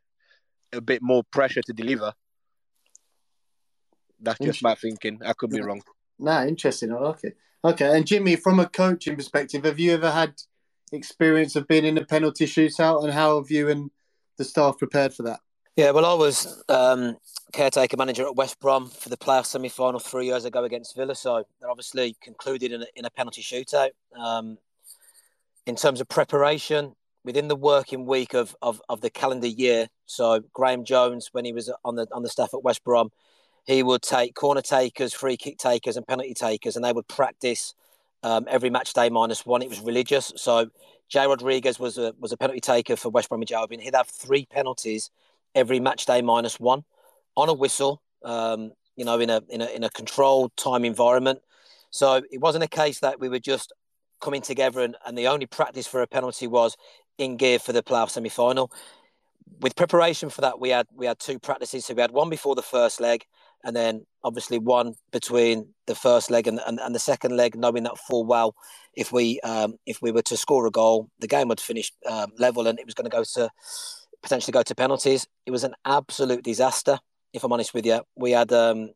a 0.71 0.81
bit 0.81 1.01
more 1.01 1.23
pressure 1.31 1.61
to 1.61 1.73
deliver. 1.73 2.13
That's 4.21 4.39
just 4.39 4.61
my 4.61 4.75
thinking. 4.75 5.19
I 5.25 5.33
could 5.33 5.49
be 5.49 5.61
wrong. 5.61 5.81
Nah, 6.19 6.43
interesting. 6.43 6.91
I 6.91 6.97
like 6.97 7.23
it. 7.23 7.37
Okay, 7.63 7.95
and 7.95 8.05
Jimmy, 8.05 8.35
from 8.35 8.59
a 8.59 8.67
coaching 8.67 9.15
perspective, 9.15 9.63
have 9.63 9.79
you 9.79 9.93
ever 9.93 10.11
had 10.11 10.33
experience 10.93 11.55
of 11.55 11.67
being 11.67 11.85
in 11.85 11.97
a 11.97 12.05
penalty 12.05 12.45
shootout, 12.45 13.03
and 13.03 13.13
how 13.13 13.37
have 13.39 13.51
you 13.51 13.69
and 13.69 13.91
the 14.37 14.43
staff 14.43 14.77
prepared 14.77 15.13
for 15.13 15.23
that? 15.23 15.39
Yeah, 15.75 15.91
well, 15.91 16.05
I 16.05 16.13
was 16.13 16.61
um, 16.67 17.17
caretaker 17.53 17.95
manager 17.95 18.25
at 18.25 18.35
West 18.35 18.59
Brom 18.59 18.89
for 18.89 19.09
the 19.09 19.17
playoff 19.17 19.45
semi 19.45 19.69
final 19.69 19.99
three 19.99 20.25
years 20.25 20.45
ago 20.45 20.63
against 20.63 20.95
Villa. 20.95 21.15
So 21.15 21.45
they're 21.59 21.69
obviously 21.69 22.17
concluded 22.21 22.71
in 22.71 22.81
a, 22.81 22.85
in 22.95 23.05
a 23.05 23.09
penalty 23.09 23.41
shootout. 23.41 23.91
Um, 24.19 24.57
in 25.65 25.75
terms 25.75 26.01
of 26.01 26.09
preparation, 26.09 26.95
within 27.23 27.47
the 27.47 27.55
working 27.55 28.05
week 28.05 28.33
of, 28.33 28.55
of, 28.61 28.81
of 28.89 29.01
the 29.01 29.09
calendar 29.09 29.47
year, 29.47 29.87
so 30.05 30.41
Graham 30.53 30.83
Jones, 30.83 31.29
when 31.31 31.45
he 31.45 31.53
was 31.53 31.71
on 31.85 31.95
the 31.95 32.07
on 32.11 32.23
the 32.23 32.29
staff 32.29 32.53
at 32.53 32.63
West 32.63 32.83
Brom, 32.83 33.11
he 33.65 33.83
would 33.83 34.01
take 34.01 34.35
corner 34.35 34.61
takers, 34.61 35.13
free 35.13 35.37
kick 35.37 35.57
takers, 35.57 35.95
and 35.95 36.07
penalty 36.07 36.33
takers, 36.33 36.75
and 36.75 36.83
they 36.83 36.91
would 36.91 37.07
practice 37.07 37.73
um, 38.23 38.45
every 38.49 38.69
match 38.69 38.93
day 38.93 39.09
minus 39.09 39.45
one. 39.45 39.61
It 39.61 39.69
was 39.69 39.79
religious. 39.79 40.33
So 40.35 40.69
Jay 41.07 41.25
Rodriguez 41.25 41.79
was 41.79 41.97
a 41.97 42.13
was 42.19 42.31
a 42.31 42.37
penalty 42.37 42.61
taker 42.61 42.95
for 42.95 43.09
West 43.09 43.29
Bromwich 43.29 43.51
Albion. 43.51 43.81
He'd 43.81 43.95
have 43.95 44.07
three 44.07 44.45
penalties 44.45 45.09
every 45.55 45.79
match 45.79 46.05
day 46.05 46.21
minus 46.21 46.59
one 46.59 46.83
on 47.35 47.49
a 47.49 47.53
whistle. 47.53 48.01
Um, 48.23 48.73
you 48.95 49.05
know, 49.05 49.19
in 49.19 49.29
a 49.29 49.41
in 49.49 49.61
a 49.61 49.65
in 49.67 49.83
a 49.83 49.89
controlled 49.89 50.55
time 50.57 50.83
environment. 50.83 51.39
So 51.91 52.21
it 52.31 52.39
wasn't 52.39 52.63
a 52.63 52.67
case 52.67 52.99
that 52.99 53.19
we 53.19 53.29
were 53.29 53.39
just 53.39 53.71
coming 54.21 54.41
together 54.41 54.81
and, 54.81 54.95
and 55.05 55.17
the 55.17 55.27
only 55.27 55.45
practice 55.45 55.87
for 55.87 56.01
a 56.01 56.07
penalty 56.07 56.45
was 56.45 56.75
in 57.17 57.37
gear 57.37 57.57
for 57.57 57.73
the 57.73 57.81
playoff 57.81 58.09
semi 58.09 58.29
final. 58.29 58.71
With 59.61 59.75
preparation 59.75 60.29
for 60.29 60.41
that, 60.41 60.59
we 60.59 60.69
had 60.69 60.87
we 60.93 61.05
had 61.05 61.19
two 61.19 61.39
practices. 61.39 61.85
So 61.85 61.93
we 61.93 62.01
had 62.01 62.11
one 62.11 62.29
before 62.29 62.55
the 62.55 62.61
first 62.61 62.99
leg, 62.99 63.25
and 63.63 63.75
then 63.75 64.05
obviously 64.23 64.57
one 64.57 64.95
between 65.11 65.67
the 65.87 65.95
first 65.95 66.31
leg 66.31 66.47
and, 66.47 66.59
and, 66.65 66.79
and 66.79 66.93
the 66.93 66.99
second 66.99 67.35
leg, 67.35 67.55
knowing 67.55 67.83
that 67.83 67.97
full 67.97 68.25
well, 68.25 68.55
if 68.93 69.11
we 69.11 69.39
um, 69.41 69.75
if 69.85 70.01
we 70.01 70.11
were 70.11 70.21
to 70.23 70.37
score 70.37 70.65
a 70.65 70.71
goal, 70.71 71.09
the 71.19 71.27
game 71.27 71.47
would 71.49 71.59
finish 71.59 71.91
um, 72.09 72.31
level 72.37 72.67
and 72.67 72.79
it 72.79 72.85
was 72.85 72.95
going 72.95 73.09
to 73.09 73.15
go 73.15 73.23
to 73.35 73.49
potentially 74.21 74.51
go 74.51 74.63
to 74.63 74.75
penalties. 74.75 75.27
It 75.45 75.51
was 75.51 75.63
an 75.63 75.73
absolute 75.85 76.43
disaster, 76.43 76.99
if 77.33 77.43
I'm 77.43 77.53
honest 77.53 77.73
with 77.73 77.85
you. 77.85 78.01
We 78.15 78.31
had 78.31 78.51
um, 78.51 78.91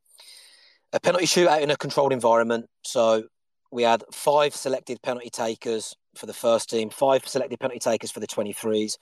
a 0.92 1.00
penalty 1.00 1.26
shootout 1.26 1.62
in 1.62 1.72
a 1.72 1.78
controlled 1.78 2.14
environment, 2.14 2.68
so 2.84 3.24
we 3.72 3.84
had 3.84 4.04
five 4.12 4.56
selected 4.56 5.02
penalty 5.02 5.30
takers 5.30 5.96
for 6.16 6.26
the 6.26 6.34
first 6.34 6.70
team, 6.70 6.90
five 6.90 7.28
selected 7.28 7.60
penalty 7.60 7.80
takers 7.80 8.12
for 8.12 8.20
the 8.20 8.28
23s. 8.28 8.98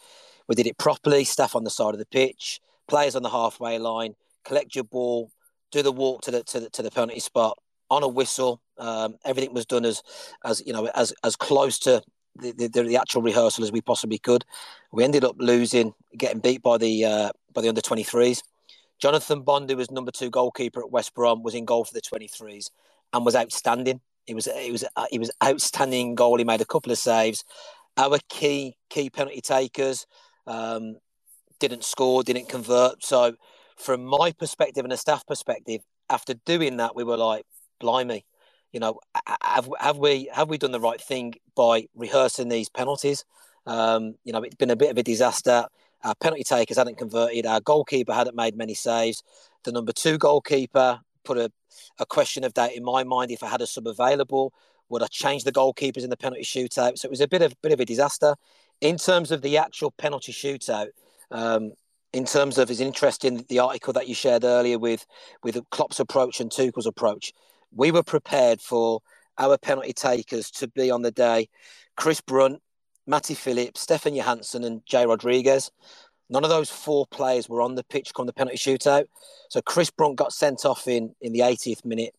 We 0.48 0.56
did 0.56 0.68
it 0.68 0.78
properly, 0.78 1.24
staff 1.24 1.56
on 1.56 1.64
the 1.64 1.70
side 1.70 1.94
of 1.94 2.00
the 2.00 2.06
pitch, 2.06 2.62
players 2.88 3.16
on 3.16 3.24
the 3.24 3.30
halfway 3.30 3.80
line, 3.80 4.16
collect 4.46 4.76
your 4.76 4.86
ball, 4.86 5.30
do 5.72 5.82
the 5.82 5.92
walk 5.92 6.22
to 6.24 6.32
the 6.32 6.44
to 6.44 6.60
the, 6.62 6.70
to 6.72 6.82
the 6.82 6.92
penalty 6.92 7.20
spot 7.20 7.58
on 7.90 8.04
a 8.04 8.08
whistle. 8.08 8.62
Um, 8.78 9.16
everything 9.26 9.54
was 9.54 9.66
done 9.66 9.86
as 9.86 10.02
as 10.46 10.62
you 10.66 10.74
know 10.74 10.90
as 10.96 11.14
as 11.24 11.36
close 11.36 11.80
to 11.80 12.02
the, 12.36 12.52
the, 12.54 12.84
the, 12.84 12.96
actual 12.96 13.22
rehearsal 13.22 13.64
as 13.64 13.72
we 13.72 13.82
possibly 13.82 14.18
could. 14.18 14.46
We 14.94 15.04
ended 15.04 15.26
up 15.26 15.36
losing, 15.38 15.94
getting 16.18 16.40
beat 16.40 16.62
by 16.62 16.78
the 16.78 17.06
uh, 17.06 17.30
by 17.54 17.62
the 17.62 17.70
under 17.70 17.82
23s. 17.82 18.42
Jonathan 19.00 19.42
Bond, 19.42 19.70
who 19.70 19.78
was 19.78 19.92
number 19.92 20.12
two 20.12 20.30
goalkeeper 20.30 20.82
at 20.82 20.92
West 20.92 21.14
Brom, 21.14 21.44
was 21.44 21.56
in 21.56 21.66
goal 21.66 21.84
for 21.84 21.94
the 21.94 22.02
23s 22.02 22.70
and 23.14 23.26
was 23.26 23.36
outstanding. 23.36 24.00
He 24.26 24.34
was 24.34 24.46
he 24.46 24.72
was 24.72 24.86
uh, 24.96 25.06
he 25.10 25.20
was 25.20 25.32
outstanding 25.44 26.16
goal. 26.16 26.38
He 26.38 26.44
made 26.44 26.62
a 26.62 26.66
couple 26.66 26.92
of 26.92 26.98
saves. 26.98 27.44
Our 27.98 28.20
key 28.30 28.76
key 28.90 29.10
penalty 29.10 29.42
takers 29.42 30.06
um, 30.48 30.98
didn't 31.60 31.84
score, 31.84 32.24
didn't 32.24 32.48
convert. 32.48 33.04
So 33.04 33.36
from 33.82 34.06
my 34.06 34.32
perspective 34.32 34.84
and 34.84 34.94
a 34.94 34.98
staff 34.98 35.26
perspective, 35.26 35.82
after 36.10 36.34
doing 36.46 36.78
that, 36.78 36.96
we 36.96 37.04
were 37.04 37.18
like, 37.18 37.46
blimey, 37.80 38.26
you 38.72 38.80
know, 38.80 39.00
have, 39.42 39.70
have 39.80 39.98
we 39.98 40.30
have 40.34 40.50
we 40.50 40.58
done 40.58 40.72
the 40.72 40.80
right 40.80 41.02
thing 41.02 41.34
by 41.56 41.88
rehearsing 41.96 42.50
these 42.50 42.70
penalties? 42.70 43.26
Um, 43.66 44.16
you 44.24 44.32
know, 44.32 44.42
it's 44.42 44.56
been 44.56 44.70
a 44.70 44.76
bit 44.76 44.92
of 44.92 44.98
a 44.98 45.04
disaster. 45.04 45.66
Our 46.04 46.16
penalty 46.16 46.44
takers 46.44 46.78
hadn't 46.78 46.98
converted. 46.98 47.46
Our 47.46 47.60
goalkeeper 47.60 48.14
hadn't 48.14 48.36
made 48.36 48.56
many 48.56 48.74
saves. 48.74 49.22
The 49.64 49.72
number 49.72 49.92
two 49.92 50.18
goalkeeper 50.18 51.00
put 51.24 51.38
a, 51.38 51.52
a 52.00 52.06
question 52.06 52.44
of 52.44 52.54
doubt 52.54 52.74
in 52.74 52.84
my 52.84 53.04
mind. 53.04 53.30
If 53.30 53.44
I 53.44 53.50
had 53.50 53.62
a 53.62 53.68
sub 53.68 53.88
available, 53.88 54.54
would 54.90 55.04
I 55.04 55.08
change 55.08 55.44
the 55.44 55.52
goalkeepers 55.52 56.04
in 56.04 56.10
the 56.10 56.18
penalty 56.18 56.44
shootout? 56.44 56.98
So 56.98 57.08
it 57.08 57.12
was 57.12 57.22
a 57.22 57.28
bit 57.28 57.42
of 57.42 57.54
bit 57.62 57.72
of 57.72 57.80
a 57.80 57.86
disaster. 57.86 58.36
In 58.80 58.98
terms 58.98 59.32
of 59.32 59.42
the 59.42 59.58
actual 59.58 59.92
penalty 59.92 60.32
shootout, 60.32 60.88
um, 61.30 61.74
in 62.14 62.26
terms 62.26 62.58
of 62.58 62.68
his 62.68 62.82
interest 62.82 63.24
in 63.24 63.46
the 63.48 63.60
article 63.60 63.94
that 63.94 64.08
you 64.08 64.14
shared 64.14 64.44
earlier 64.44 64.78
with 64.78 65.06
with 65.44 65.58
Klopp's 65.70 66.00
approach 66.00 66.40
and 66.40 66.52
Tuchel's 66.52 66.86
approach, 66.86 67.34
we 67.74 67.92
were 67.92 68.04
prepared 68.04 68.62
for 68.62 69.02
our 69.38 69.58
penalty 69.58 69.94
takers 69.94 70.52
to 70.52 70.68
be 70.68 70.92
on 70.92 71.02
the 71.02 71.12
day 71.12 71.50
Chris 71.96 72.22
Brunt, 72.22 72.62
Matty 73.08 73.34
Phillips, 73.34 73.82
Stefan 73.82 74.14
Johansen, 74.14 74.66
and 74.66 74.86
Jay 74.86 75.06
Rodriguez. 75.06 75.72
None 76.30 76.44
of 76.44 76.50
those 76.50 76.70
four 76.70 77.06
players 77.08 77.50
were 77.50 77.62
on 77.62 77.76
the 77.76 77.84
pitch 77.84 78.14
come 78.14 78.26
the 78.26 78.34
penalty 78.34 78.58
shootout. 78.58 79.06
So 79.50 79.62
Chris 79.62 79.92
Brunt 79.92 80.16
got 80.16 80.32
sent 80.32 80.66
off 80.66 80.88
in, 80.88 81.14
in 81.20 81.34
the 81.34 81.40
80th 81.40 81.84
minute. 81.84 82.16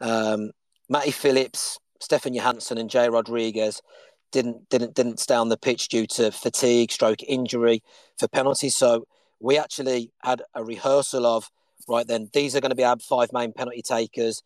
Um, 0.00 0.50
Matty 0.90 1.12
Phillips, 1.12 1.78
Stefan 1.98 2.34
Johansen, 2.34 2.78
and 2.78 2.90
Jay 2.90 3.08
Rodriguez 3.08 3.80
didn't 4.32 4.68
didn't 4.68 4.94
didn't 4.94 5.20
stay 5.20 5.34
on 5.34 5.48
the 5.48 5.56
pitch 5.56 5.88
due 5.88 6.06
to 6.08 6.30
fatigue, 6.30 6.90
stroke, 6.90 7.22
injury 7.22 7.82
for 8.18 8.28
penalties. 8.28 8.74
So 8.74 9.06
we 9.40 9.58
actually 9.58 10.10
had 10.22 10.42
a 10.54 10.64
rehearsal 10.64 11.26
of 11.26 11.50
right 11.88 12.06
then 12.06 12.30
these 12.32 12.56
are 12.56 12.60
going 12.60 12.70
to 12.70 12.76
be 12.76 12.84
our 12.84 12.98
five 12.98 13.32
main 13.32 13.52
penalty 13.52 13.82
takers. 13.82 14.42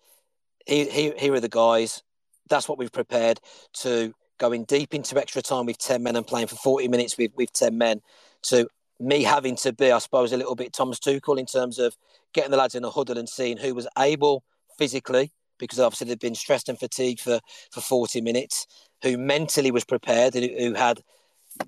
Here, 0.67 1.15
here 1.17 1.35
are 1.35 1.41
the 1.41 1.49
guys. 1.49 2.03
That's 2.49 2.69
what 2.69 2.79
we've 2.79 2.93
prepared 2.93 3.41
to 3.81 4.15
going 4.39 4.65
deep 4.65 4.95
into 4.95 5.19
extra 5.21 5.43
time 5.43 5.67
with 5.67 5.79
10 5.79 6.03
men 6.03 6.17
and 6.17 6.27
playing 6.27 6.47
for 6.47 6.57
40 6.57 6.89
minutes 6.89 7.19
with, 7.19 7.33
with 7.37 7.53
10 7.53 7.77
men 7.77 8.01
to 8.43 8.69
me 9.01 9.23
having 9.23 9.57
to 9.57 9.73
be 9.73 9.91
i 9.93 9.99
suppose 9.99 10.33
a 10.33 10.37
little 10.37 10.55
bit 10.55 10.73
thomas 10.73 10.99
tuchel 10.99 11.39
in 11.39 11.47
terms 11.47 11.79
of 11.79 11.97
getting 12.33 12.51
the 12.51 12.57
lads 12.57 12.75
in 12.75 12.85
a 12.85 12.91
huddle 12.91 13.19
and 13.19 13.29
seeing 13.29 13.57
who 13.57 13.75
was 13.75 13.89
able 13.99 14.43
physically 14.79 15.33
because 15.59 15.81
obviously 15.81 16.07
they've 16.07 16.21
been 16.21 16.35
stressed 16.35 16.69
and 16.69 16.79
fatigued 16.79 17.21
for, 17.21 17.41
for 17.73 17.81
40 17.81 18.21
minutes 18.21 18.67
who 19.03 19.19
mentally 19.19 19.71
was 19.71 19.85
prepared 19.85 20.35
who 20.35 20.75
had 20.75 21.01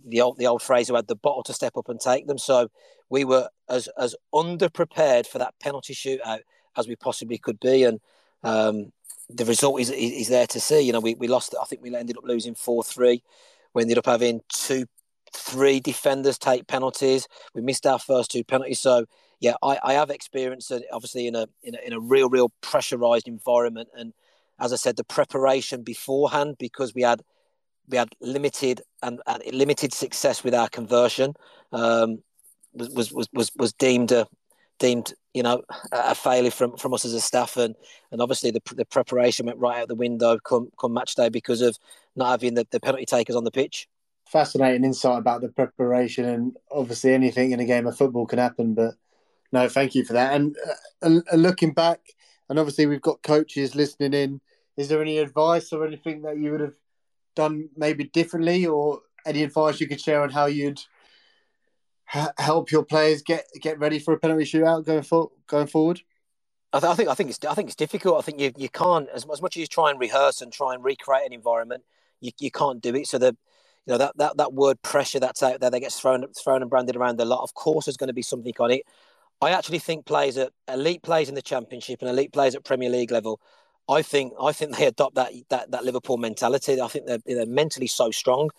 the 0.04 0.20
old 0.20 0.38
the 0.38 0.46
old 0.46 0.62
phrase 0.62 0.88
who 0.88 0.94
had 0.94 1.08
the 1.08 1.16
bottle 1.16 1.42
to 1.44 1.52
step 1.52 1.76
up 1.76 1.88
and 1.88 2.00
take 2.00 2.26
them. 2.26 2.38
So 2.38 2.68
we 3.08 3.24
were 3.24 3.48
as 3.68 3.88
as 3.98 4.14
underprepared 4.34 5.26
for 5.26 5.38
that 5.38 5.54
penalty 5.60 5.94
shootout 5.94 6.40
as 6.76 6.88
we 6.88 6.96
possibly 6.96 7.38
could 7.38 7.60
be, 7.60 7.84
and 7.84 8.00
um, 8.42 8.92
the 9.28 9.44
result 9.44 9.80
is 9.80 9.90
is 9.90 10.28
there 10.28 10.46
to 10.48 10.60
see. 10.60 10.80
You 10.80 10.92
know, 10.92 11.00
we, 11.00 11.14
we 11.14 11.28
lost. 11.28 11.54
I 11.60 11.64
think 11.64 11.82
we 11.82 11.94
ended 11.94 12.16
up 12.16 12.24
losing 12.24 12.54
four 12.54 12.82
three. 12.82 13.22
We 13.74 13.82
ended 13.82 13.98
up 13.98 14.06
having 14.06 14.40
two, 14.48 14.86
three 15.32 15.78
defenders 15.80 16.38
take 16.38 16.66
penalties. 16.66 17.28
We 17.54 17.62
missed 17.62 17.86
our 17.86 17.98
first 17.98 18.30
two 18.30 18.42
penalties. 18.42 18.80
So 18.80 19.06
yeah, 19.38 19.54
I, 19.62 19.78
I 19.82 19.92
have 19.94 20.10
experienced 20.10 20.70
it 20.70 20.84
obviously 20.92 21.26
in 21.26 21.34
a, 21.34 21.46
in 21.62 21.74
a 21.74 21.86
in 21.86 21.92
a 21.92 22.00
real 22.00 22.28
real 22.28 22.52
pressurized 22.60 23.28
environment, 23.28 23.88
and 23.94 24.12
as 24.58 24.72
I 24.72 24.76
said, 24.76 24.96
the 24.96 25.04
preparation 25.04 25.82
beforehand 25.82 26.56
because 26.58 26.94
we 26.94 27.02
had 27.02 27.22
we 27.90 27.98
had 27.98 28.08
limited 28.20 28.82
and, 29.02 29.20
and 29.26 29.42
limited 29.52 29.92
success 29.92 30.44
with 30.44 30.54
our 30.54 30.68
conversion. 30.68 31.34
Um, 31.72 32.22
was, 32.72 33.12
was 33.12 33.28
was 33.32 33.50
was 33.56 33.72
deemed 33.72 34.12
a 34.12 34.26
deemed 34.78 35.12
you 35.34 35.42
know 35.42 35.62
a 35.92 36.14
failure 36.14 36.50
from, 36.50 36.76
from 36.76 36.94
us 36.94 37.04
as 37.04 37.14
a 37.14 37.20
staff 37.20 37.56
and 37.56 37.74
and 38.10 38.20
obviously 38.20 38.50
the, 38.50 38.62
the 38.74 38.84
preparation 38.84 39.46
went 39.46 39.58
right 39.58 39.82
out 39.82 39.88
the 39.88 39.94
window 39.94 40.38
come 40.38 40.70
come 40.80 40.92
match 40.92 41.14
day 41.14 41.28
because 41.28 41.60
of 41.60 41.78
not 42.16 42.30
having 42.30 42.54
the, 42.54 42.66
the 42.70 42.80
penalty 42.80 43.04
takers 43.04 43.36
on 43.36 43.44
the 43.44 43.50
pitch 43.50 43.88
fascinating 44.26 44.84
insight 44.84 45.18
about 45.18 45.40
the 45.40 45.48
preparation 45.48 46.24
and 46.24 46.56
obviously 46.70 47.12
anything 47.12 47.52
in 47.52 47.60
a 47.60 47.64
game 47.64 47.86
of 47.86 47.96
football 47.96 48.26
can 48.26 48.38
happen 48.38 48.74
but 48.74 48.94
no 49.52 49.68
thank 49.68 49.94
you 49.94 50.04
for 50.04 50.14
that 50.14 50.34
and, 50.34 50.56
uh, 51.02 51.20
and 51.30 51.42
looking 51.42 51.72
back 51.72 52.00
and 52.48 52.58
obviously 52.58 52.86
we've 52.86 53.02
got 53.02 53.22
coaches 53.22 53.74
listening 53.74 54.14
in 54.14 54.40
is 54.76 54.88
there 54.88 55.02
any 55.02 55.18
advice 55.18 55.72
or 55.72 55.86
anything 55.86 56.22
that 56.22 56.38
you 56.38 56.50
would 56.52 56.60
have 56.60 56.74
done 57.34 57.68
maybe 57.76 58.04
differently, 58.04 58.66
or 58.66 59.00
any 59.26 59.42
advice 59.42 59.80
you 59.80 59.88
could 59.88 60.00
share 60.00 60.22
on 60.22 60.30
how 60.30 60.46
you'd 60.46 60.80
help 62.38 62.70
your 62.70 62.84
players 62.84 63.22
get 63.22 63.46
get 63.60 63.78
ready 63.78 63.98
for 63.98 64.14
a 64.14 64.18
penalty 64.18 64.44
shootout 64.44 64.84
going 64.84 65.02
for 65.02 65.30
going 65.46 65.66
forward? 65.66 66.00
I, 66.72 66.78
th- 66.78 66.90
I, 66.90 66.94
think 66.94 67.08
I 67.08 67.14
think 67.14 67.30
it's 67.30 67.44
I 67.44 67.54
think 67.54 67.68
it's 67.68 67.76
difficult. 67.76 68.18
I 68.18 68.22
think 68.22 68.40
you 68.40 68.52
you 68.56 68.68
can't 68.68 69.08
as, 69.10 69.26
as 69.30 69.42
much 69.42 69.56
as 69.56 69.60
you 69.60 69.66
try 69.66 69.90
and 69.90 70.00
rehearse 70.00 70.40
and 70.40 70.52
try 70.52 70.74
and 70.74 70.84
recreate 70.84 71.26
an 71.26 71.32
environment, 71.32 71.84
you, 72.20 72.32
you 72.38 72.50
can't 72.50 72.80
do 72.80 72.94
it. 72.94 73.06
So 73.06 73.18
the 73.18 73.36
you 73.86 73.92
know 73.92 73.98
that, 73.98 74.16
that 74.18 74.36
that 74.36 74.52
word 74.52 74.82
pressure 74.82 75.20
that's 75.20 75.42
out 75.42 75.60
there 75.60 75.70
that 75.70 75.80
gets 75.80 75.98
thrown 75.98 76.24
thrown 76.32 76.62
and 76.62 76.70
branded 76.70 76.96
around 76.96 77.20
a 77.20 77.24
lot. 77.24 77.42
Of 77.42 77.54
course, 77.54 77.86
there's 77.86 77.96
going 77.96 78.08
to 78.08 78.14
be 78.14 78.22
something 78.22 78.54
on 78.60 78.70
it. 78.70 78.82
I 79.40 79.50
actually 79.50 79.78
think 79.78 80.04
players 80.04 80.36
at 80.36 80.52
elite 80.68 81.02
players 81.02 81.28
in 81.28 81.34
the 81.34 81.42
championship 81.42 82.02
and 82.02 82.10
elite 82.10 82.32
players 82.32 82.54
at 82.54 82.64
Premier 82.64 82.90
League 82.90 83.10
level 83.10 83.40
I 83.90 84.02
think 84.02 84.32
I 84.40 84.52
think 84.52 84.76
they 84.76 84.86
adopt 84.86 85.16
that 85.16 85.32
that, 85.48 85.70
that 85.72 85.84
Liverpool 85.84 86.16
mentality. 86.16 86.80
I 86.80 86.86
think 86.88 87.06
they're, 87.06 87.18
they're 87.26 87.46
mentally 87.46 87.88
so 87.88 88.10
strong. 88.10 88.50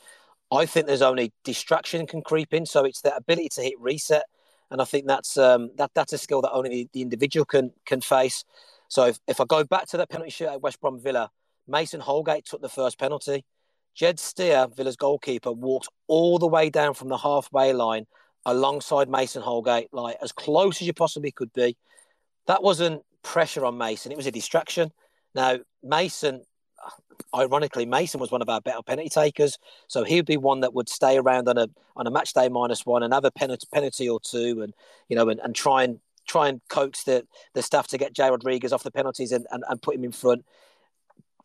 I 0.52 0.66
think 0.66 0.86
there's 0.86 1.02
only 1.02 1.32
distraction 1.46 2.06
can 2.06 2.22
creep 2.22 2.54
in, 2.54 2.66
so 2.66 2.84
it's 2.84 3.02
their 3.02 3.16
ability 3.16 3.50
to 3.54 3.62
hit 3.62 3.80
reset, 3.80 4.26
and 4.70 4.82
I 4.82 4.86
think 4.86 5.08
that's 5.08 5.38
um, 5.38 5.72
that 5.78 5.92
that's 5.96 6.12
a 6.12 6.18
skill 6.18 6.42
that 6.42 6.52
only 6.52 6.70
the, 6.70 6.90
the 6.94 7.02
individual 7.02 7.46
can 7.46 7.72
can 7.86 8.02
face. 8.02 8.44
So 8.90 9.06
if, 9.06 9.20
if 9.26 9.40
I 9.40 9.46
go 9.46 9.64
back 9.64 9.88
to 9.88 9.98
that 9.98 10.10
penalty 10.10 10.32
shoot 10.32 10.50
at 10.50 10.62
West 10.62 10.82
Brom 10.82 11.00
Villa, 11.00 11.32
Mason 11.66 12.02
Holgate 12.02 12.46
took 12.46 12.62
the 12.62 12.68
first 12.68 13.00
penalty. 13.00 13.46
Jed 13.96 14.20
Steer, 14.20 14.68
Villa's 14.76 14.98
goalkeeper, 14.98 15.52
walked 15.52 15.88
all 16.08 16.40
the 16.40 16.48
way 16.48 16.70
down 16.70 16.94
from 16.94 17.08
the 17.08 17.18
halfway 17.18 17.72
line 17.72 18.06
alongside 18.46 19.10
Mason 19.10 19.42
Holgate, 19.42 19.88
like 19.94 20.18
as 20.22 20.34
close 20.34 20.82
as 20.82 20.88
you 20.88 20.94
possibly 20.94 21.32
could 21.32 21.54
be. 21.54 21.78
That 22.48 22.64
wasn't 22.64 23.04
pressure 23.22 23.66
on 23.66 23.78
Mason, 23.78 24.12
it 24.12 24.18
was 24.18 24.28
a 24.28 24.32
distraction. 24.32 24.92
Now, 25.36 25.60
Mason, 25.84 26.44
ironically, 27.36 27.86
Mason 27.86 28.20
was 28.20 28.32
one 28.32 28.42
of 28.42 28.50
our 28.50 28.62
better 28.62 28.82
penalty 28.84 29.10
takers. 29.10 29.58
So 29.88 30.04
he 30.04 30.16
would 30.16 30.26
be 30.26 30.38
one 30.38 30.62
that 30.62 30.74
would 30.74 30.90
stay 30.90 31.18
around 31.18 31.48
on 31.48 31.58
a 31.58 31.68
on 31.96 32.08
a 32.08 32.12
match 32.12 32.34
day 32.34 32.50
minus 32.50 32.86
one 32.86 33.04
and 33.04 33.14
have 33.14 33.26
a 33.26 33.32
penalty, 33.32 33.68
penalty 33.74 34.10
or 34.10 34.20
two 34.20 34.62
and 34.62 34.74
you 35.10 35.16
know 35.16 35.30
and, 35.30 35.40
and 35.42 35.56
try 35.56 35.84
and 35.84 36.00
try 36.28 36.48
and 36.48 36.62
coax 36.70 37.04
the, 37.04 37.26
the 37.54 37.62
staff 37.62 37.88
to 37.88 37.98
get 37.98 38.14
Jay 38.14 38.30
Rodriguez 38.30 38.72
off 38.72 38.84
the 38.84 38.92
penalties 38.92 39.32
and, 39.32 39.46
and, 39.52 39.64
and 39.68 39.82
put 39.82 39.96
him 39.96 40.04
in 40.04 40.12
front 40.12 40.46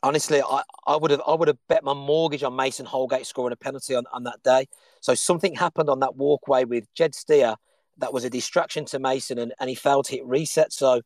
honestly, 0.02 0.40
I, 0.42 0.62
I 0.86 0.96
would 0.96 1.10
have 1.10 1.22
I 1.26 1.34
would 1.34 1.48
have 1.48 1.58
bet 1.68 1.84
my 1.84 1.94
mortgage 1.94 2.42
on 2.42 2.54
Mason 2.54 2.86
Holgate 2.86 3.26
scoring 3.26 3.52
a 3.52 3.56
penalty 3.56 3.94
on, 3.94 4.04
on 4.12 4.24
that 4.24 4.42
day. 4.42 4.68
So 5.00 5.14
something 5.14 5.54
happened 5.54 5.88
on 5.90 6.00
that 6.00 6.16
walkway 6.16 6.64
with 6.64 6.92
Jed 6.94 7.14
Steer 7.14 7.56
that 7.98 8.12
was 8.12 8.24
a 8.24 8.30
distraction 8.30 8.84
to 8.86 8.98
Mason, 8.98 9.38
and, 9.38 9.54
and 9.58 9.68
he 9.68 9.74
failed 9.74 10.04
to 10.06 10.12
hit 10.12 10.26
reset. 10.26 10.72
So 10.72 11.02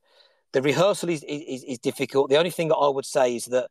the 0.53 0.63
rehearsal 0.63 1.09
is, 1.09 1.25
is, 1.25 1.65
is 1.65 1.79
difficult. 1.79 2.31
The 2.31 2.37
only 2.37 2.51
thing 2.51 2.69
that 2.69 2.77
I 2.77 2.89
would 2.89 3.07
say 3.07 3.37
is 3.37 3.47
that 3.47 3.71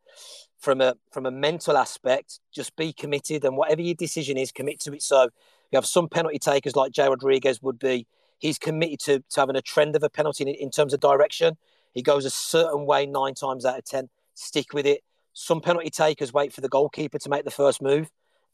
from 0.58 0.82
a 0.82 0.96
from 1.12 1.26
a 1.26 1.32
mental 1.32 1.78
aspect, 1.78 2.39
just 2.54 2.76
be 2.76 2.94
committed, 2.94 3.44
and 3.46 3.58
whatever 3.58 3.82
your 3.82 3.96
decision 3.96 4.38
is, 4.38 4.52
commit 4.52 4.80
to 4.82 4.94
it. 4.94 5.02
So 5.02 5.24
you 5.72 5.76
have 5.76 5.86
some 5.86 6.10
penalty 6.10 6.39
takers 6.39 6.76
like 6.76 6.92
Jay 6.92 7.08
Rodriguez 7.08 7.62
would 7.62 7.80
be. 7.80 8.08
He's 8.39 8.58
committed 8.58 9.00
to, 9.02 9.24
to 9.32 9.39
having 9.39 9.58
a 9.58 9.62
trend 9.62 9.96
of 9.96 10.04
a 10.04 10.10
penalty 10.10 10.44
in, 10.44 10.50
in 10.50 10.72
terms 10.72 10.94
of 10.94 11.02
direction. 11.02 11.58
He 11.94 12.02
goes 12.02 12.24
a 12.24 12.30
certain 12.30 12.86
way 12.86 13.06
nine 13.06 13.34
times 13.34 13.65
out 13.65 13.78
of 13.78 13.86
ten. 13.86 14.10
Stick 14.34 14.74
with 14.74 14.86
it 14.86 15.04
some 15.39 15.62
penalty 15.62 15.89
takers 15.89 16.34
wait 16.34 16.52
for 16.52 16.60
the 16.60 16.68
goalkeeper 16.68 17.18
to 17.18 17.30
make 17.30 17.46
the 17.46 17.52
first 17.52 17.82
move 17.82 18.10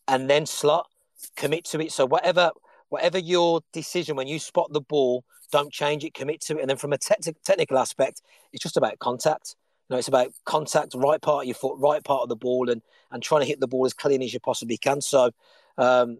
and 0.07 0.29
then 0.29 0.45
slot, 0.45 0.87
commit 1.35 1.65
to 1.65 1.79
it. 1.81 1.91
So 1.91 2.05
whatever 2.05 2.51
whatever 2.89 3.17
your 3.17 3.61
decision 3.73 4.15
when 4.15 4.27
you 4.27 4.39
spot 4.39 4.71
the 4.71 4.81
ball, 4.81 5.23
don't 5.51 5.71
change 5.71 6.03
it, 6.03 6.13
commit 6.13 6.41
to 6.41 6.57
it. 6.57 6.61
And 6.61 6.69
then 6.69 6.77
from 6.77 6.93
a 6.93 6.97
te- 6.97 7.33
technical 7.43 7.77
aspect, 7.77 8.21
it's 8.51 8.63
just 8.63 8.77
about 8.77 8.99
contact. 8.99 9.55
You 9.89 9.93
know, 9.93 9.99
it's 9.99 10.07
about 10.07 10.31
contact, 10.45 10.93
right 10.95 11.21
part 11.21 11.43
of 11.43 11.47
your 11.47 11.55
foot, 11.55 11.77
right 11.77 12.03
part 12.03 12.23
of 12.23 12.29
the 12.29 12.35
ball, 12.35 12.69
and 12.69 12.81
and 13.11 13.21
trying 13.21 13.41
to 13.41 13.47
hit 13.47 13.59
the 13.59 13.67
ball 13.67 13.85
as 13.85 13.93
clean 13.93 14.21
as 14.21 14.33
you 14.33 14.39
possibly 14.39 14.77
can. 14.77 15.01
So, 15.01 15.31
um, 15.77 16.19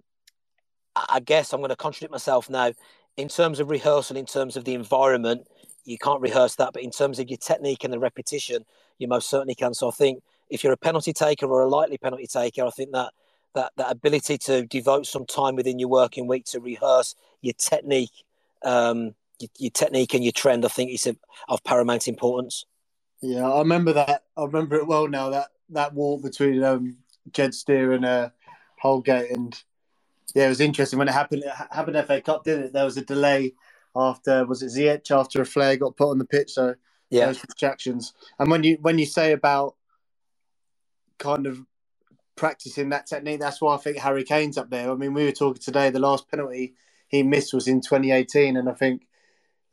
I 0.96 1.20
guess 1.20 1.52
I'm 1.52 1.62
going 1.62 1.70
to 1.70 1.76
contradict 1.76 2.12
myself 2.12 2.50
now. 2.50 2.74
In 3.18 3.28
terms 3.30 3.60
of 3.60 3.70
rehearsal, 3.70 4.18
in 4.18 4.26
terms 4.26 4.58
of 4.58 4.66
the 4.66 4.74
environment, 4.74 5.48
you 5.86 5.98
can't 5.98 6.22
rehearse 6.22 6.56
that, 6.56 6.74
but 6.74 6.84
in 6.84 6.92
terms 6.92 7.18
of 7.18 7.30
your 7.30 7.38
technique 7.38 7.84
and 7.84 7.94
the 7.94 8.00
repetition, 8.00 8.66
you 8.98 9.08
most 9.08 9.30
certainly 9.30 9.56
can. 9.56 9.74
So 9.74 9.88
I 9.88 9.92
think 9.92 10.22
if 10.50 10.64
you're 10.64 10.74
a 10.74 10.78
penalty 10.78 11.14
taker 11.14 11.48
or 11.48 11.62
a 11.62 11.70
likely 11.70 11.98
penalty 11.98 12.28
taker, 12.28 12.66
I 12.66 12.70
think 12.72 12.92
that 12.92 13.14
that 13.56 13.72
that 13.78 13.92
ability 13.92 14.38
to 14.38 14.66
devote 14.66 15.08
some 15.08 15.26
time 15.26 15.56
within 15.56 15.80
your 15.80 15.90
working 15.90 16.28
week 16.28 16.46
to 16.46 16.60
rehearse 16.60 17.16
your 17.42 17.54
technique, 17.58 18.24
um, 18.64 19.16
your, 19.40 19.50
your 19.58 19.72
technique 19.72 20.14
and 20.14 20.24
your 20.24 20.34
trend, 20.34 20.66
I 20.66 20.68
think 20.68 20.92
is 20.92 21.12
of 21.50 21.64
paramount 21.64 22.08
importance. 22.08 22.66
Yeah, 23.22 23.50
I 23.50 23.60
remember 23.60 23.94
that. 23.94 24.24
I 24.38 24.44
remember 24.44 24.76
it 24.76 24.88
well 24.88 25.08
now. 25.08 25.30
That 25.32 25.48
that 25.70 25.94
walk 25.94 26.22
between 26.22 26.64
um, 26.64 26.98
Jed 27.32 27.56
Steer 27.56 27.94
and 27.94 28.06
uh, 28.06 28.30
Holgate, 28.80 29.32
and 29.32 29.60
yeah, 30.36 30.46
it 30.46 30.50
was 30.50 30.62
interesting 30.62 31.00
when 31.00 31.08
it 31.08 31.14
happened. 31.14 31.44
It 31.44 31.54
happened 31.72 32.06
FA 32.06 32.22
Cup, 32.22 32.44
didn't 32.44 32.66
it? 32.66 32.74
There 32.74 32.86
was 32.86 32.98
a 32.98 33.02
delay 33.02 33.54
after 33.96 34.46
was 34.46 34.62
it 34.62 34.68
Ziyech 34.68 35.10
after 35.12 35.42
a 35.42 35.46
flare 35.46 35.78
got 35.78 35.98
put 35.98 36.12
on 36.12 36.20
the 36.20 36.26
pitch, 36.26 36.52
so 36.52 36.76
yeah, 37.10 37.28
those 37.28 37.42
distractions. 37.42 38.14
And 38.38 38.52
when 38.52 38.64
you 38.64 38.78
when 38.82 39.00
you 39.00 39.06
say 39.06 39.32
about 39.32 39.76
kind 41.18 41.48
of 41.48 41.66
practicing 42.36 42.90
that 42.90 43.08
technique. 43.08 43.40
That's 43.40 43.62
why 43.62 43.76
I 43.76 43.78
think 43.78 43.98
Harry 43.98 44.24
Kane's 44.24 44.58
up 44.58 44.70
there. 44.70 44.92
I 44.92 44.96
mean, 44.96 45.14
we 45.14 45.26
were 45.26 45.32
talking 45.32 45.62
today. 45.62 45.90
The 45.90 46.00
last 46.00 46.30
penalty 46.30 46.76
he 47.08 47.24
missed 47.24 47.54
was 47.54 47.68
in 47.68 47.82
2018, 47.82 48.58
and 48.58 48.70
I 48.70 48.74
think 48.74 49.08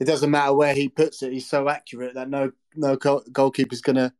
it 0.01 0.05
doesn't 0.05 0.31
matter 0.31 0.55
where 0.55 0.75
he 0.75 0.88
puts 0.88 1.22
it. 1.22 1.33
He's 1.33 1.48
so 1.48 1.68
accurate 1.68 2.14
that 2.14 2.29
no 2.29 2.53
no 2.75 2.96
goalkeeper's 2.96 3.81
gonna 3.81 4.12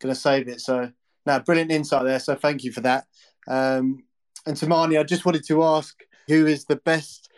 gonna 0.00 0.14
save 0.14 0.48
it. 0.48 0.60
So, 0.60 0.90
now 1.26 1.38
brilliant 1.40 1.72
insight 1.72 2.04
there. 2.04 2.20
So, 2.20 2.34
thank 2.34 2.64
you 2.64 2.72
for 2.72 2.80
that. 2.82 3.06
Um, 3.46 4.04
and 4.46 4.56
Toumani, 4.56 4.98
I 4.98 5.04
just 5.04 5.24
wanted 5.24 5.46
to 5.46 5.64
ask 5.64 5.98
who 6.28 6.46
is 6.46 6.64
the 6.64 6.76
best 6.76 7.30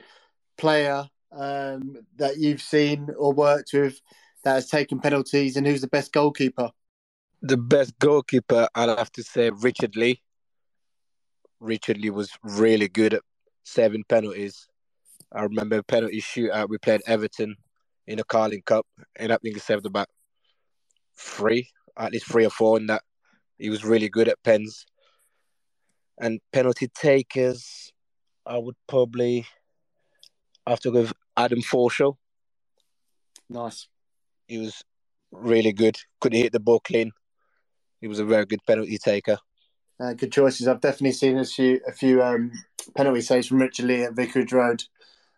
player 0.57 1.09
um, 1.33 1.97
that 2.17 2.39
you've 2.39 2.63
seen 2.63 3.09
or 3.17 3.33
worked 3.33 3.71
with 3.73 4.01
that 4.45 4.55
has 4.55 4.69
taken 4.69 5.01
penalties, 5.01 5.57
and 5.57 5.67
who's 5.67 5.81
the 5.81 5.89
best 5.89 6.13
goalkeeper? 6.13 6.71
the 7.43 7.57
best 7.57 7.99
goalkeeper, 7.99 8.69
I'd 8.75 8.89
have 8.89 9.13
to 9.13 9.23
say 9.23 9.51
Richard 9.51 9.97
Lee. 9.97 10.23
Richard 11.61 11.99
Lee 11.99 12.11
was 12.11 12.31
really 12.43 12.89
good 12.89 13.15
at 13.15 13.23
saving 13.65 14.05
penalties. 14.09 14.67
I 15.33 15.43
remember 15.43 15.79
a 15.79 15.83
penalty 15.83 16.21
shootout. 16.21 16.69
We 16.69 16.79
played 16.79 17.03
Everton 17.07 17.57
in 18.07 18.19
the 18.19 18.25
Carling 18.25 18.63
Cup, 18.63 18.87
and 19.17 19.33
I 19.33 19.37
think 19.37 19.55
he 19.55 19.61
saved 19.61 19.87
about 19.87 20.09
three, 21.17 21.69
at 21.97 22.13
least 22.13 22.27
three 22.27 22.47
or 22.47 22.51
four 22.51 22.79
in 22.79 22.87
that. 22.87 23.03
He 23.59 23.71
was 23.71 23.85
really 23.85 24.09
good 24.09 24.29
at 24.29 24.43
pens. 24.43 24.87
And 26.19 26.41
penalty 26.53 26.89
takers, 26.89 27.93
I 28.45 28.59
would 28.59 28.77
probably 28.89 29.47
have 30.67 30.81
to 30.81 30.91
go 30.91 31.03
with 31.03 31.13
Adam 31.37 31.61
Forshaw. 31.61 32.17
Nice. 33.49 33.87
He 34.49 34.59
was 34.59 34.83
really 35.31 35.73
good. 35.73 35.99
Couldn't 36.21 36.41
hit 36.41 36.53
the 36.53 36.61
ball 36.61 36.81
clean 36.81 37.13
he 38.01 38.09
was 38.09 38.19
a 38.19 38.25
very 38.25 38.47
good 38.47 38.65
penalty 38.67 38.99
taker. 38.99 39.39
Uh, 40.01 40.15
good 40.15 40.33
choices. 40.33 40.67
I've 40.67 40.81
definitely 40.81 41.13
seen 41.13 41.37
a 41.39 41.45
few 41.45 41.81
a 41.87 41.93
few 41.93 42.23
um, 42.23 42.53
penalty 42.97 43.21
saves 43.21 43.49
from 43.49 43.61
Richard 43.61 43.87
Lee 43.87 44.05
at 44.05 44.15
Vicarage 44.15 44.53
Road 44.53 44.83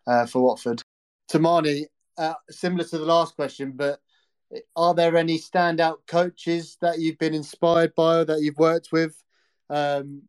uh, 0.07 0.27
for 0.27 0.43
Watford. 0.43 0.83
Toumani, 1.31 1.87
uh, 2.17 2.35
similar 2.49 2.85
to 2.85 2.99
the 2.99 3.05
last 3.05 3.35
question, 3.35 3.73
but 3.73 4.01
are 4.77 4.95
there 4.95 5.17
any 5.17 5.39
standout 5.39 5.99
coaches 6.07 6.77
that 6.81 7.01
you've 7.01 7.19
been 7.19 7.35
inspired 7.35 7.95
by 7.95 8.19
or 8.19 8.25
that 8.25 8.41
you've 8.41 8.59
worked 8.59 8.93
with 8.93 9.21
um, 9.71 10.23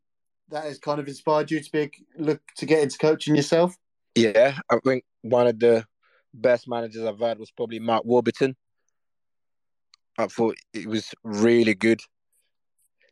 that 0.50 0.64
has 0.64 0.80
kind 0.80 1.00
of 1.00 1.08
inspired 1.08 1.52
you 1.52 1.60
to 1.60 1.72
be 1.72 1.92
look 2.18 2.42
to 2.58 2.66
get 2.66 2.82
into 2.82 2.98
coaching 2.98 3.36
yourself? 3.36 3.76
Yeah, 4.16 4.58
I 4.70 4.80
think 4.84 5.04
one 5.22 5.48
of 5.48 5.60
the 5.60 5.86
best 6.34 6.68
managers 6.68 7.04
I've 7.04 7.20
had 7.20 7.38
was 7.38 7.52
probably 7.52 7.80
Mark 7.80 8.06
Warburton. 8.06 8.56
I 10.18 10.28
thought 10.28 10.56
it 10.74 10.88
was 10.88 11.14
really 11.24 11.74
good 11.74 12.02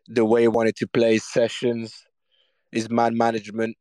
the 0.07 0.25
way 0.25 0.41
he 0.41 0.47
wanted 0.47 0.75
to 0.77 0.87
play 0.87 1.17
sessions, 1.17 2.05
his 2.71 2.89
man 2.89 3.17
management 3.17 3.77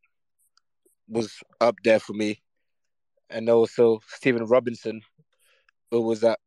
was 1.09 1.41
up 1.61 1.77
there 1.85 2.01
for 2.01 2.13
me. 2.13 2.41
And 3.29 3.49
also 3.49 4.01
Stephen 4.09 4.45
Robinson, 4.47 5.03
who 5.91 6.03
was 6.03 6.25
at 6.25 6.39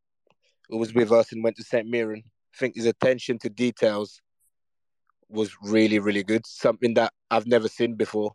who 0.70 0.78
was 0.78 0.94
with 0.94 1.12
us 1.12 1.32
and 1.32 1.44
went 1.44 1.56
to 1.58 1.64
St. 1.64 1.88
Mirren. 1.88 2.24
I 2.26 2.58
think 2.58 2.76
his 2.76 2.86
attention 2.86 3.38
to 3.40 3.50
details 3.50 4.22
was 5.30 5.52
really, 5.62 6.00
really 6.00 6.24
good. 6.24 6.46
Something 6.46 6.94
that 6.96 7.12
I've 7.30 7.48
never 7.48 7.68
seen 7.68 7.96
before. 7.96 8.32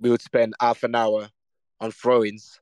We 0.00 0.10
would 0.10 0.22
spend 0.22 0.54
half 0.60 0.82
an 0.82 0.94
hour 0.94 1.28
on 1.80 1.90
throw-ins, 1.90 2.60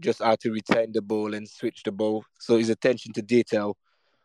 just 0.00 0.22
how 0.22 0.36
to 0.36 0.50
retain 0.50 0.92
the 0.92 1.02
ball 1.02 1.34
and 1.34 1.48
switch 1.48 1.82
the 1.84 1.92
ball. 1.92 2.24
So 2.40 2.56
his 2.56 2.70
attention 2.70 3.12
to 3.14 3.22
detail 3.22 3.76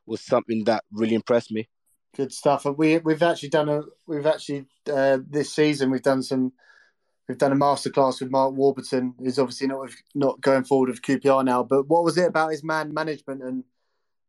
was 0.06 0.21
something 0.21 0.63
that 0.65 0.84
really 0.91 1.15
impressed 1.15 1.52
me. 1.52 1.67
Good 2.15 2.32
stuff. 2.32 2.65
We 2.65 2.99
we've 2.99 3.23
actually 3.23 3.49
done 3.49 3.69
a 3.69 3.82
we've 4.06 4.26
actually 4.26 4.65
uh, 4.91 5.19
this 5.28 5.54
season 5.54 5.89
we've 5.89 6.04
done 6.04 6.21
some 6.21 6.54
we've 7.28 7.38
done 7.38 7.52
a 7.52 7.56
masterclass 7.56 8.19
with 8.19 8.30
Mark 8.30 8.54
Warburton, 8.54 9.15
who's 9.19 9.39
obviously 9.39 9.67
not 9.67 9.89
not 10.13 10.41
going 10.41 10.63
forward 10.63 10.89
with 10.89 11.02
QPR 11.02 11.43
now. 11.43 11.63
But 11.63 11.88
what 11.88 12.04
was 12.04 12.17
it 12.17 12.28
about 12.28 12.52
his 12.52 12.63
man 12.63 12.93
management 12.93 13.41
and 13.41 13.63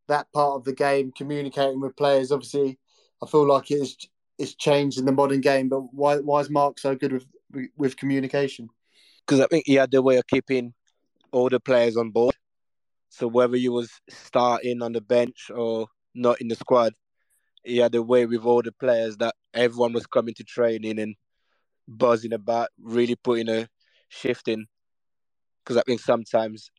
that 0.08 0.32
part 0.32 0.56
of 0.56 0.64
the 0.64 0.72
game, 0.72 1.12
communicating 1.16 1.80
with 1.80 1.96
players? 1.96 2.32
Obviously, 2.32 2.78
I 3.22 3.26
feel 3.26 3.46
like 3.46 3.70
it's 3.70 4.08
it's 4.38 4.54
changed 4.54 4.98
in 4.98 5.04
the 5.04 5.12
modern 5.12 5.40
game. 5.40 5.68
But 5.68 5.92
why 5.92 6.16
why 6.18 6.40
is 6.40 6.50
Mark 6.50 6.78
so 6.78 6.94
good 6.94 7.12
with 7.12 7.26
with 7.76 7.96
communication? 7.96 8.68
Because 9.26 9.40
I 9.40 9.46
think 9.46 9.64
he 9.66 9.74
had 9.74 9.90
the 9.90 10.02
way 10.02 10.16
of 10.16 10.26
keeping 10.26 10.74
all 11.32 11.48
the 11.48 11.60
players 11.60 11.96
on 11.96 12.10
board. 12.10 12.34
So 13.08 13.28
whether 13.28 13.56
you 13.56 13.72
was 13.72 13.90
starting 14.08 14.82
on 14.82 14.92
the 14.92 15.00
bench 15.00 15.50
or 15.54 15.88
not 16.14 16.40
in 16.40 16.48
the 16.48 16.56
squad, 16.56 16.94
he 17.64 17.78
had 17.78 17.94
a 17.94 18.02
way 18.02 18.26
with 18.26 18.44
all 18.44 18.62
the 18.62 18.72
players 18.72 19.16
that 19.18 19.34
everyone 19.52 19.92
was 19.92 20.06
coming 20.06 20.34
to 20.34 20.44
training 20.44 20.98
and 20.98 21.16
buzzing 21.88 22.32
about, 22.32 22.68
really 22.80 23.16
putting 23.16 23.48
a 23.48 23.68
shift 24.08 24.48
in. 24.48 24.66
Because 25.62 25.78
I 25.78 25.82
think 25.82 26.00
sometimes 26.00 26.70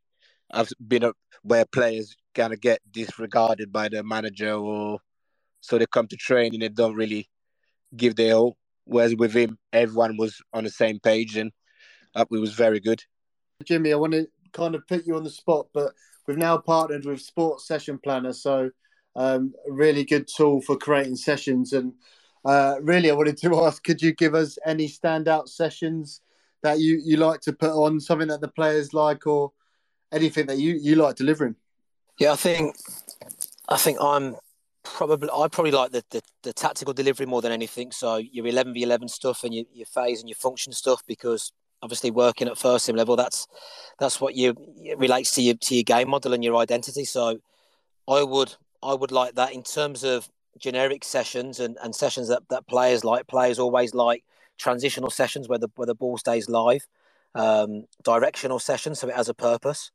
I've 0.51 0.69
been 0.87 1.11
where 1.41 1.65
players 1.65 2.15
kind 2.33 2.53
of 2.53 2.61
get 2.61 2.79
disregarded 2.91 3.71
by 3.71 3.89
the 3.89 4.03
manager 4.03 4.53
or 4.53 4.99
so 5.61 5.77
they 5.77 5.85
come 5.87 6.07
to 6.07 6.15
training 6.15 6.55
and 6.55 6.61
they 6.61 6.69
don't 6.69 6.95
really 6.95 7.27
give 7.95 8.15
their 8.15 8.35
all. 8.35 8.57
Whereas 8.85 9.15
with 9.15 9.33
him, 9.33 9.57
everyone 9.73 10.17
was 10.17 10.39
on 10.53 10.63
the 10.63 10.69
same 10.69 10.99
page 10.99 11.35
and 11.37 11.51
uh, 12.13 12.25
it 12.31 12.39
was 12.39 12.53
very 12.53 12.79
good. 12.79 13.01
Jimmy, 13.63 13.91
I 13.91 13.95
want 13.95 14.13
to 14.13 14.27
kind 14.53 14.75
of 14.75 14.87
put 14.87 15.07
you 15.07 15.15
on 15.15 15.23
the 15.23 15.29
spot, 15.29 15.67
but 15.73 15.93
we've 16.27 16.37
now 16.37 16.57
partnered 16.57 17.05
with 17.05 17.21
Sports 17.21 17.67
Session 17.67 17.97
Planner, 17.97 18.33
so 18.33 18.69
um, 19.15 19.53
really 19.67 20.03
good 20.03 20.27
tool 20.27 20.61
for 20.61 20.77
creating 20.77 21.15
sessions. 21.15 21.73
And 21.73 21.93
uh, 22.43 22.75
really, 22.81 23.09
I 23.09 23.13
wanted 23.13 23.37
to 23.37 23.55
ask, 23.65 23.83
could 23.83 24.01
you 24.01 24.13
give 24.13 24.35
us 24.35 24.57
any 24.65 24.87
standout 24.87 25.47
sessions 25.49 26.21
that 26.63 26.79
you, 26.79 27.01
you 27.03 27.17
like 27.17 27.41
to 27.41 27.53
put 27.53 27.71
on, 27.71 27.99
something 27.99 28.27
that 28.27 28.41
the 28.41 28.47
players 28.47 28.93
like, 28.93 29.27
or 29.27 29.51
anything 30.11 30.47
that 30.47 30.57
you, 30.57 30.75
you 30.75 30.95
like 30.95 31.15
delivering? 31.15 31.55
Yeah, 32.19 32.31
I 32.31 32.35
think 32.37 32.75
I 33.67 33.77
think 33.77 33.97
I'm 34.01 34.37
probably 34.83 35.29
I 35.29 35.47
probably 35.49 35.71
like 35.71 35.91
the, 35.91 36.03
the, 36.11 36.21
the, 36.43 36.53
tactical 36.53 36.93
delivery 36.93 37.25
more 37.25 37.41
than 37.41 37.51
anything. 37.51 37.91
So 37.91 38.17
your 38.17 38.47
eleven 38.47 38.73
v 38.73 38.83
eleven 38.83 39.09
stuff 39.09 39.43
and 39.43 39.53
your, 39.53 39.65
your 39.73 39.85
phase 39.85 40.21
and 40.21 40.29
your 40.29 40.37
function 40.37 40.71
stuff 40.71 41.01
because 41.07 41.51
obviously 41.81 42.11
working 42.11 42.47
at 42.47 42.57
first 42.57 42.85
team 42.85 42.95
level 42.95 43.15
that's 43.15 43.47
that's 43.99 44.21
what 44.21 44.33
you 44.33 44.55
relates 44.97 45.35
to 45.35 45.41
your 45.41 45.55
to 45.55 45.75
your 45.75 45.83
game 45.83 46.09
model 46.09 46.33
and 46.33 46.43
your 46.43 46.55
identity. 46.55 47.03
So 47.03 47.39
I 48.07 48.23
would 48.23 48.55
I 48.85 48.93
would 48.93 49.11
like 49.11 49.35
that 49.35 49.53
in 49.53 49.63
terms 49.63 50.03
of 50.03 50.29
generic 50.59 51.03
sessions 51.03 51.59
and, 51.59 51.77
and 51.83 51.93
sessions 51.95 52.27
that, 52.29 52.43
that 52.49 52.67
players 52.67 53.03
like. 53.03 53.27
Players 53.27 53.59
always 53.59 53.93
like 53.93 54.23
transitional 54.57 55.09
sessions 55.09 55.47
where 55.49 55.59
the 55.59 55.69
where 55.75 55.85
the 55.87 55.95
ball 55.95 56.17
stays 56.17 56.47
live, 56.49 56.87
um, 57.33 57.85
directional 58.03 58.59
sessions 58.59 58.99
so 58.99 59.09
it 59.09 59.15
has 59.15 59.29
a 59.29 59.33
purpose. 59.33 59.91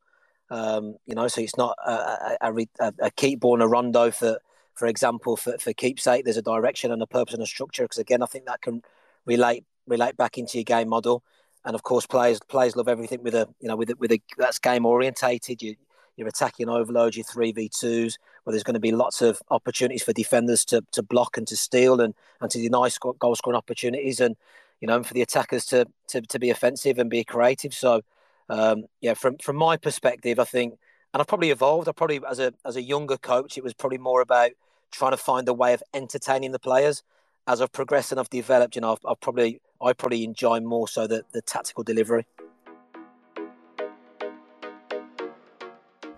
Um, 0.50 0.96
you 1.06 1.14
know, 1.14 1.28
so 1.28 1.40
it's 1.40 1.56
not 1.56 1.76
a, 1.86 2.36
a, 2.42 2.66
a, 2.80 2.92
a 3.02 3.10
keep 3.12 3.40
ball 3.40 3.54
and 3.54 3.62
a 3.62 3.68
rondo 3.68 4.10
for, 4.10 4.40
for 4.74 4.86
example, 4.86 5.36
for, 5.36 5.56
for 5.58 5.72
keepsake. 5.72 6.24
There's 6.24 6.36
a 6.36 6.42
direction 6.42 6.90
and 6.90 7.00
a 7.00 7.06
purpose 7.06 7.34
and 7.34 7.42
a 7.42 7.46
structure. 7.46 7.84
Because 7.84 7.98
again, 7.98 8.22
I 8.22 8.26
think 8.26 8.46
that 8.46 8.60
can 8.60 8.82
relate 9.26 9.64
relate 9.86 10.16
back 10.16 10.38
into 10.38 10.58
your 10.58 10.64
game 10.64 10.88
model. 10.88 11.22
And 11.64 11.74
of 11.74 11.82
course, 11.82 12.06
players 12.06 12.40
players 12.48 12.74
love 12.76 12.88
everything 12.88 13.22
with 13.22 13.34
a 13.34 13.48
you 13.60 13.68
know 13.68 13.76
with 13.76 13.90
a, 13.90 13.96
with 13.96 14.12
a 14.12 14.20
that's 14.36 14.58
game 14.58 14.84
orientated. 14.84 15.62
You 15.62 15.76
you're 16.20 16.28
attacking 16.28 16.68
overload, 16.68 17.16
your 17.16 17.24
three 17.24 17.50
v 17.50 17.68
twos, 17.68 18.18
where 18.44 18.52
there's 18.52 18.62
going 18.62 18.74
to 18.74 18.80
be 18.80 18.92
lots 18.92 19.22
of 19.22 19.42
opportunities 19.50 20.02
for 20.02 20.12
defenders 20.12 20.64
to, 20.66 20.84
to 20.92 21.02
block 21.02 21.36
and 21.36 21.48
to 21.48 21.56
steal 21.56 22.00
and, 22.00 22.14
and 22.40 22.50
to 22.50 22.58
deny 22.60 22.88
goal 23.18 23.34
scoring 23.34 23.56
opportunities, 23.56 24.20
and 24.20 24.36
you 24.80 24.86
know 24.86 25.02
for 25.02 25.14
the 25.14 25.22
attackers 25.22 25.64
to, 25.66 25.86
to 26.08 26.20
to 26.20 26.38
be 26.38 26.50
offensive 26.50 26.98
and 26.98 27.08
be 27.10 27.24
creative. 27.24 27.72
So 27.72 28.02
um, 28.50 28.84
yeah, 29.00 29.14
from 29.14 29.38
from 29.38 29.56
my 29.56 29.76
perspective, 29.76 30.38
I 30.38 30.44
think, 30.44 30.78
and 31.14 31.20
I've 31.20 31.26
probably 31.26 31.50
evolved. 31.50 31.88
I 31.88 31.92
probably 31.92 32.20
as 32.28 32.38
a 32.38 32.52
as 32.64 32.76
a 32.76 32.82
younger 32.82 33.16
coach, 33.16 33.56
it 33.56 33.64
was 33.64 33.72
probably 33.72 33.98
more 33.98 34.20
about 34.20 34.50
trying 34.90 35.12
to 35.12 35.16
find 35.16 35.48
a 35.48 35.54
way 35.54 35.72
of 35.72 35.82
entertaining 35.94 36.52
the 36.52 36.58
players. 36.58 37.02
As 37.46 37.60
I've 37.62 37.72
progressed 37.72 38.12
and 38.12 38.20
I've 38.20 38.30
developed, 38.30 38.76
you 38.76 38.82
know, 38.82 38.92
I've, 38.92 39.06
I've 39.08 39.20
probably 39.20 39.60
I 39.82 39.94
probably 39.94 40.24
enjoy 40.24 40.60
more 40.60 40.86
so 40.86 41.06
the, 41.06 41.24
the 41.32 41.40
tactical 41.40 41.82
delivery. 41.82 42.26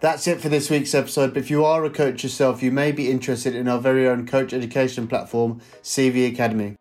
That's 0.03 0.27
it 0.27 0.41
for 0.41 0.49
this 0.49 0.69
week's 0.69 0.97
episode. 0.97 1.33
But 1.33 1.45
if 1.45 1.49
you 1.49 1.65
are 1.65 1.85
a 1.85 1.89
coach 1.89 2.25
yourself, 2.25 2.61
you 2.61 2.73
may 2.73 2.91
be 2.91 3.09
interested 3.09 3.55
in 3.55 3.69
our 3.69 3.79
very 3.79 4.09
own 4.09 4.27
coach 4.27 4.53
education 4.53 5.07
platform, 5.07 5.61
CV 5.81 6.27
Academy. 6.27 6.75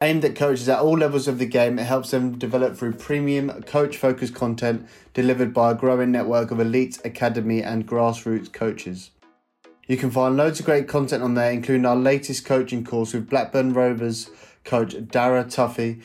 Aimed 0.00 0.24
at 0.24 0.34
coaches 0.34 0.68
at 0.68 0.80
all 0.80 0.98
levels 0.98 1.28
of 1.28 1.38
the 1.38 1.46
game, 1.46 1.78
it 1.78 1.84
helps 1.84 2.10
them 2.10 2.36
develop 2.36 2.76
through 2.76 2.94
premium 2.94 3.62
coach 3.62 3.96
focused 3.96 4.34
content 4.34 4.88
delivered 5.12 5.54
by 5.54 5.70
a 5.70 5.74
growing 5.76 6.10
network 6.10 6.50
of 6.50 6.58
elite 6.58 6.98
academy 7.04 7.62
and 7.62 7.86
grassroots 7.86 8.52
coaches. 8.52 9.12
You 9.86 9.96
can 9.96 10.10
find 10.10 10.36
loads 10.36 10.58
of 10.58 10.66
great 10.66 10.88
content 10.88 11.22
on 11.22 11.34
there, 11.34 11.52
including 11.52 11.86
our 11.86 11.94
latest 11.94 12.44
coaching 12.44 12.82
course 12.82 13.14
with 13.14 13.30
Blackburn 13.30 13.72
Rovers 13.72 14.30
coach 14.64 14.96
Dara 15.12 15.44
Tuffy, 15.44 16.02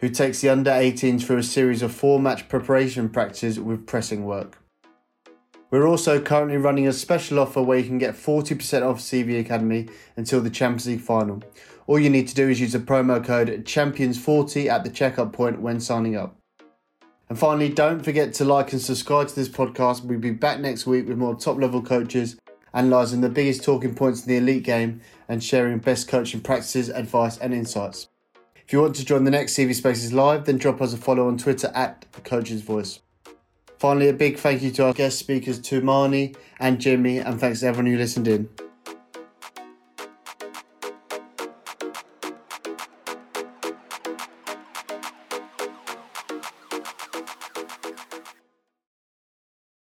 who 0.00 0.08
takes 0.08 0.40
the 0.40 0.48
under 0.48 0.72
18s 0.72 1.22
through 1.22 1.38
a 1.38 1.42
series 1.44 1.80
of 1.80 1.94
four 1.94 2.18
match 2.18 2.48
preparation 2.48 3.08
practices 3.08 3.60
with 3.60 3.86
pressing 3.86 4.24
work. 4.24 4.57
We're 5.70 5.86
also 5.86 6.18
currently 6.18 6.56
running 6.56 6.88
a 6.88 6.94
special 6.94 7.38
offer 7.38 7.60
where 7.60 7.76
you 7.76 7.84
can 7.84 7.98
get 7.98 8.14
40% 8.14 8.82
off 8.88 9.00
CV 9.00 9.38
Academy 9.38 9.88
until 10.16 10.40
the 10.40 10.48
Champions 10.48 10.86
League 10.86 11.02
final. 11.02 11.42
All 11.86 11.98
you 11.98 12.08
need 12.08 12.26
to 12.28 12.34
do 12.34 12.48
is 12.48 12.58
use 12.58 12.72
the 12.72 12.78
promo 12.78 13.22
code 13.22 13.48
CHAMPIONS40 13.66 14.66
at 14.66 14.82
the 14.82 14.88
checkout 14.88 15.34
point 15.34 15.60
when 15.60 15.78
signing 15.78 16.16
up. 16.16 16.38
And 17.28 17.38
finally, 17.38 17.68
don't 17.68 18.02
forget 18.02 18.32
to 18.34 18.46
like 18.46 18.72
and 18.72 18.80
subscribe 18.80 19.28
to 19.28 19.34
this 19.34 19.50
podcast. 19.50 20.04
We'll 20.04 20.18
be 20.18 20.30
back 20.30 20.58
next 20.60 20.86
week 20.86 21.06
with 21.06 21.18
more 21.18 21.34
top 21.34 21.58
level 21.58 21.82
coaches, 21.82 22.38
analysing 22.72 23.20
the 23.20 23.28
biggest 23.28 23.62
talking 23.62 23.94
points 23.94 24.22
in 24.22 24.28
the 24.28 24.38
elite 24.38 24.64
game 24.64 25.02
and 25.28 25.44
sharing 25.44 25.80
best 25.80 26.08
coaching 26.08 26.40
practices, 26.40 26.88
advice, 26.88 27.36
and 27.36 27.52
insights. 27.52 28.08
If 28.56 28.72
you 28.72 28.80
want 28.80 28.96
to 28.96 29.04
join 29.04 29.24
the 29.24 29.30
next 29.30 29.54
CV 29.54 29.74
Spaces 29.74 30.14
live, 30.14 30.46
then 30.46 30.56
drop 30.56 30.80
us 30.80 30.94
a 30.94 30.96
follow 30.96 31.28
on 31.28 31.36
Twitter 31.36 31.70
at 31.74 32.06
Coaches' 32.24 32.62
Voice. 32.62 33.00
Finally, 33.78 34.08
a 34.08 34.12
big 34.12 34.38
thank 34.38 34.60
you 34.60 34.72
to 34.72 34.86
our 34.86 34.92
guest 34.92 35.18
speakers, 35.20 35.60
Toumani 35.60 36.34
and 36.58 36.80
Jimmy, 36.80 37.18
and 37.18 37.38
thanks 37.40 37.60
to 37.60 37.66
everyone 37.66 37.92
who 37.92 37.96
listened 37.96 38.26
in. 38.26 38.48